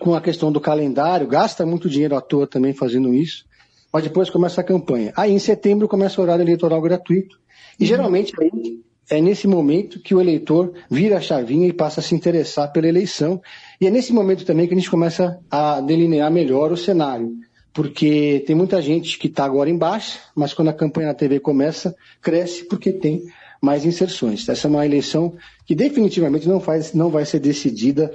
com 0.00 0.12
a 0.14 0.20
questão 0.20 0.50
do 0.50 0.60
calendário, 0.60 1.28
gasta 1.28 1.64
muito 1.64 1.88
dinheiro 1.88 2.16
à 2.16 2.20
toa 2.20 2.44
também 2.44 2.72
fazendo 2.72 3.14
isso. 3.14 3.44
Mas 3.92 4.02
depois 4.02 4.28
começa 4.28 4.60
a 4.60 4.64
campanha. 4.64 5.12
Aí 5.16 5.32
em 5.32 5.38
setembro 5.38 5.86
começa 5.86 6.20
o 6.20 6.24
horário 6.24 6.42
eleitoral 6.42 6.80
gratuito. 6.80 7.38
E 7.78 7.86
geralmente 7.86 8.32
aí 8.40 8.80
é 9.08 9.20
nesse 9.20 9.46
momento 9.46 10.00
que 10.00 10.14
o 10.14 10.20
eleitor 10.20 10.72
vira 10.90 11.18
a 11.18 11.20
chavinha 11.20 11.68
e 11.68 11.72
passa 11.72 12.00
a 12.00 12.02
se 12.02 12.16
interessar 12.16 12.72
pela 12.72 12.88
eleição. 12.88 13.40
E 13.80 13.86
é 13.86 13.90
nesse 13.90 14.12
momento 14.12 14.44
também 14.44 14.66
que 14.66 14.74
a 14.74 14.76
gente 14.76 14.90
começa 14.90 15.38
a 15.48 15.80
delinear 15.80 16.32
melhor 16.32 16.72
o 16.72 16.76
cenário. 16.76 17.32
Porque 17.72 18.42
tem 18.46 18.56
muita 18.56 18.82
gente 18.82 19.18
que 19.18 19.28
está 19.28 19.44
agora 19.44 19.70
embaixo, 19.70 20.18
mas 20.34 20.52
quando 20.52 20.68
a 20.68 20.72
campanha 20.72 21.08
na 21.08 21.14
TV 21.14 21.38
começa, 21.38 21.94
cresce 22.20 22.64
porque 22.64 22.92
tem 22.92 23.22
mais 23.60 23.84
inserções. 23.84 24.48
Essa 24.48 24.66
é 24.66 24.70
uma 24.70 24.86
eleição 24.86 25.34
que 25.66 25.74
definitivamente 25.74 26.48
não, 26.48 26.60
faz, 26.60 26.92
não 26.94 27.10
vai 27.10 27.24
ser 27.24 27.38
decidida 27.38 28.10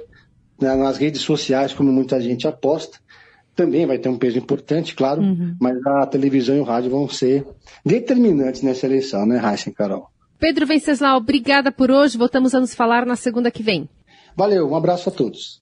né, 0.60 0.74
nas 0.74 0.98
redes 0.98 1.22
sociais, 1.22 1.72
como 1.72 1.92
muita 1.92 2.20
gente 2.20 2.46
aposta. 2.46 2.98
Também 3.54 3.86
vai 3.86 3.98
ter 3.98 4.10
um 4.10 4.18
peso 4.18 4.36
importante, 4.36 4.94
claro, 4.94 5.22
uhum. 5.22 5.56
mas 5.58 5.78
a 5.86 6.06
televisão 6.06 6.56
e 6.56 6.60
o 6.60 6.64
rádio 6.64 6.90
vão 6.90 7.08
ser 7.08 7.46
determinantes 7.84 8.60
nessa 8.60 8.84
eleição, 8.84 9.24
né, 9.24 9.38
Raíssa 9.38 9.70
e 9.70 9.72
Carol? 9.72 10.10
Pedro 10.38 10.66
Venceslau, 10.66 11.16
obrigada 11.16 11.72
por 11.72 11.90
hoje. 11.90 12.18
Voltamos 12.18 12.54
a 12.54 12.60
nos 12.60 12.74
falar 12.74 13.06
na 13.06 13.16
segunda 13.16 13.50
que 13.50 13.62
vem. 13.62 13.88
Valeu, 14.36 14.68
um 14.68 14.76
abraço 14.76 15.08
a 15.08 15.12
todos. 15.12 15.54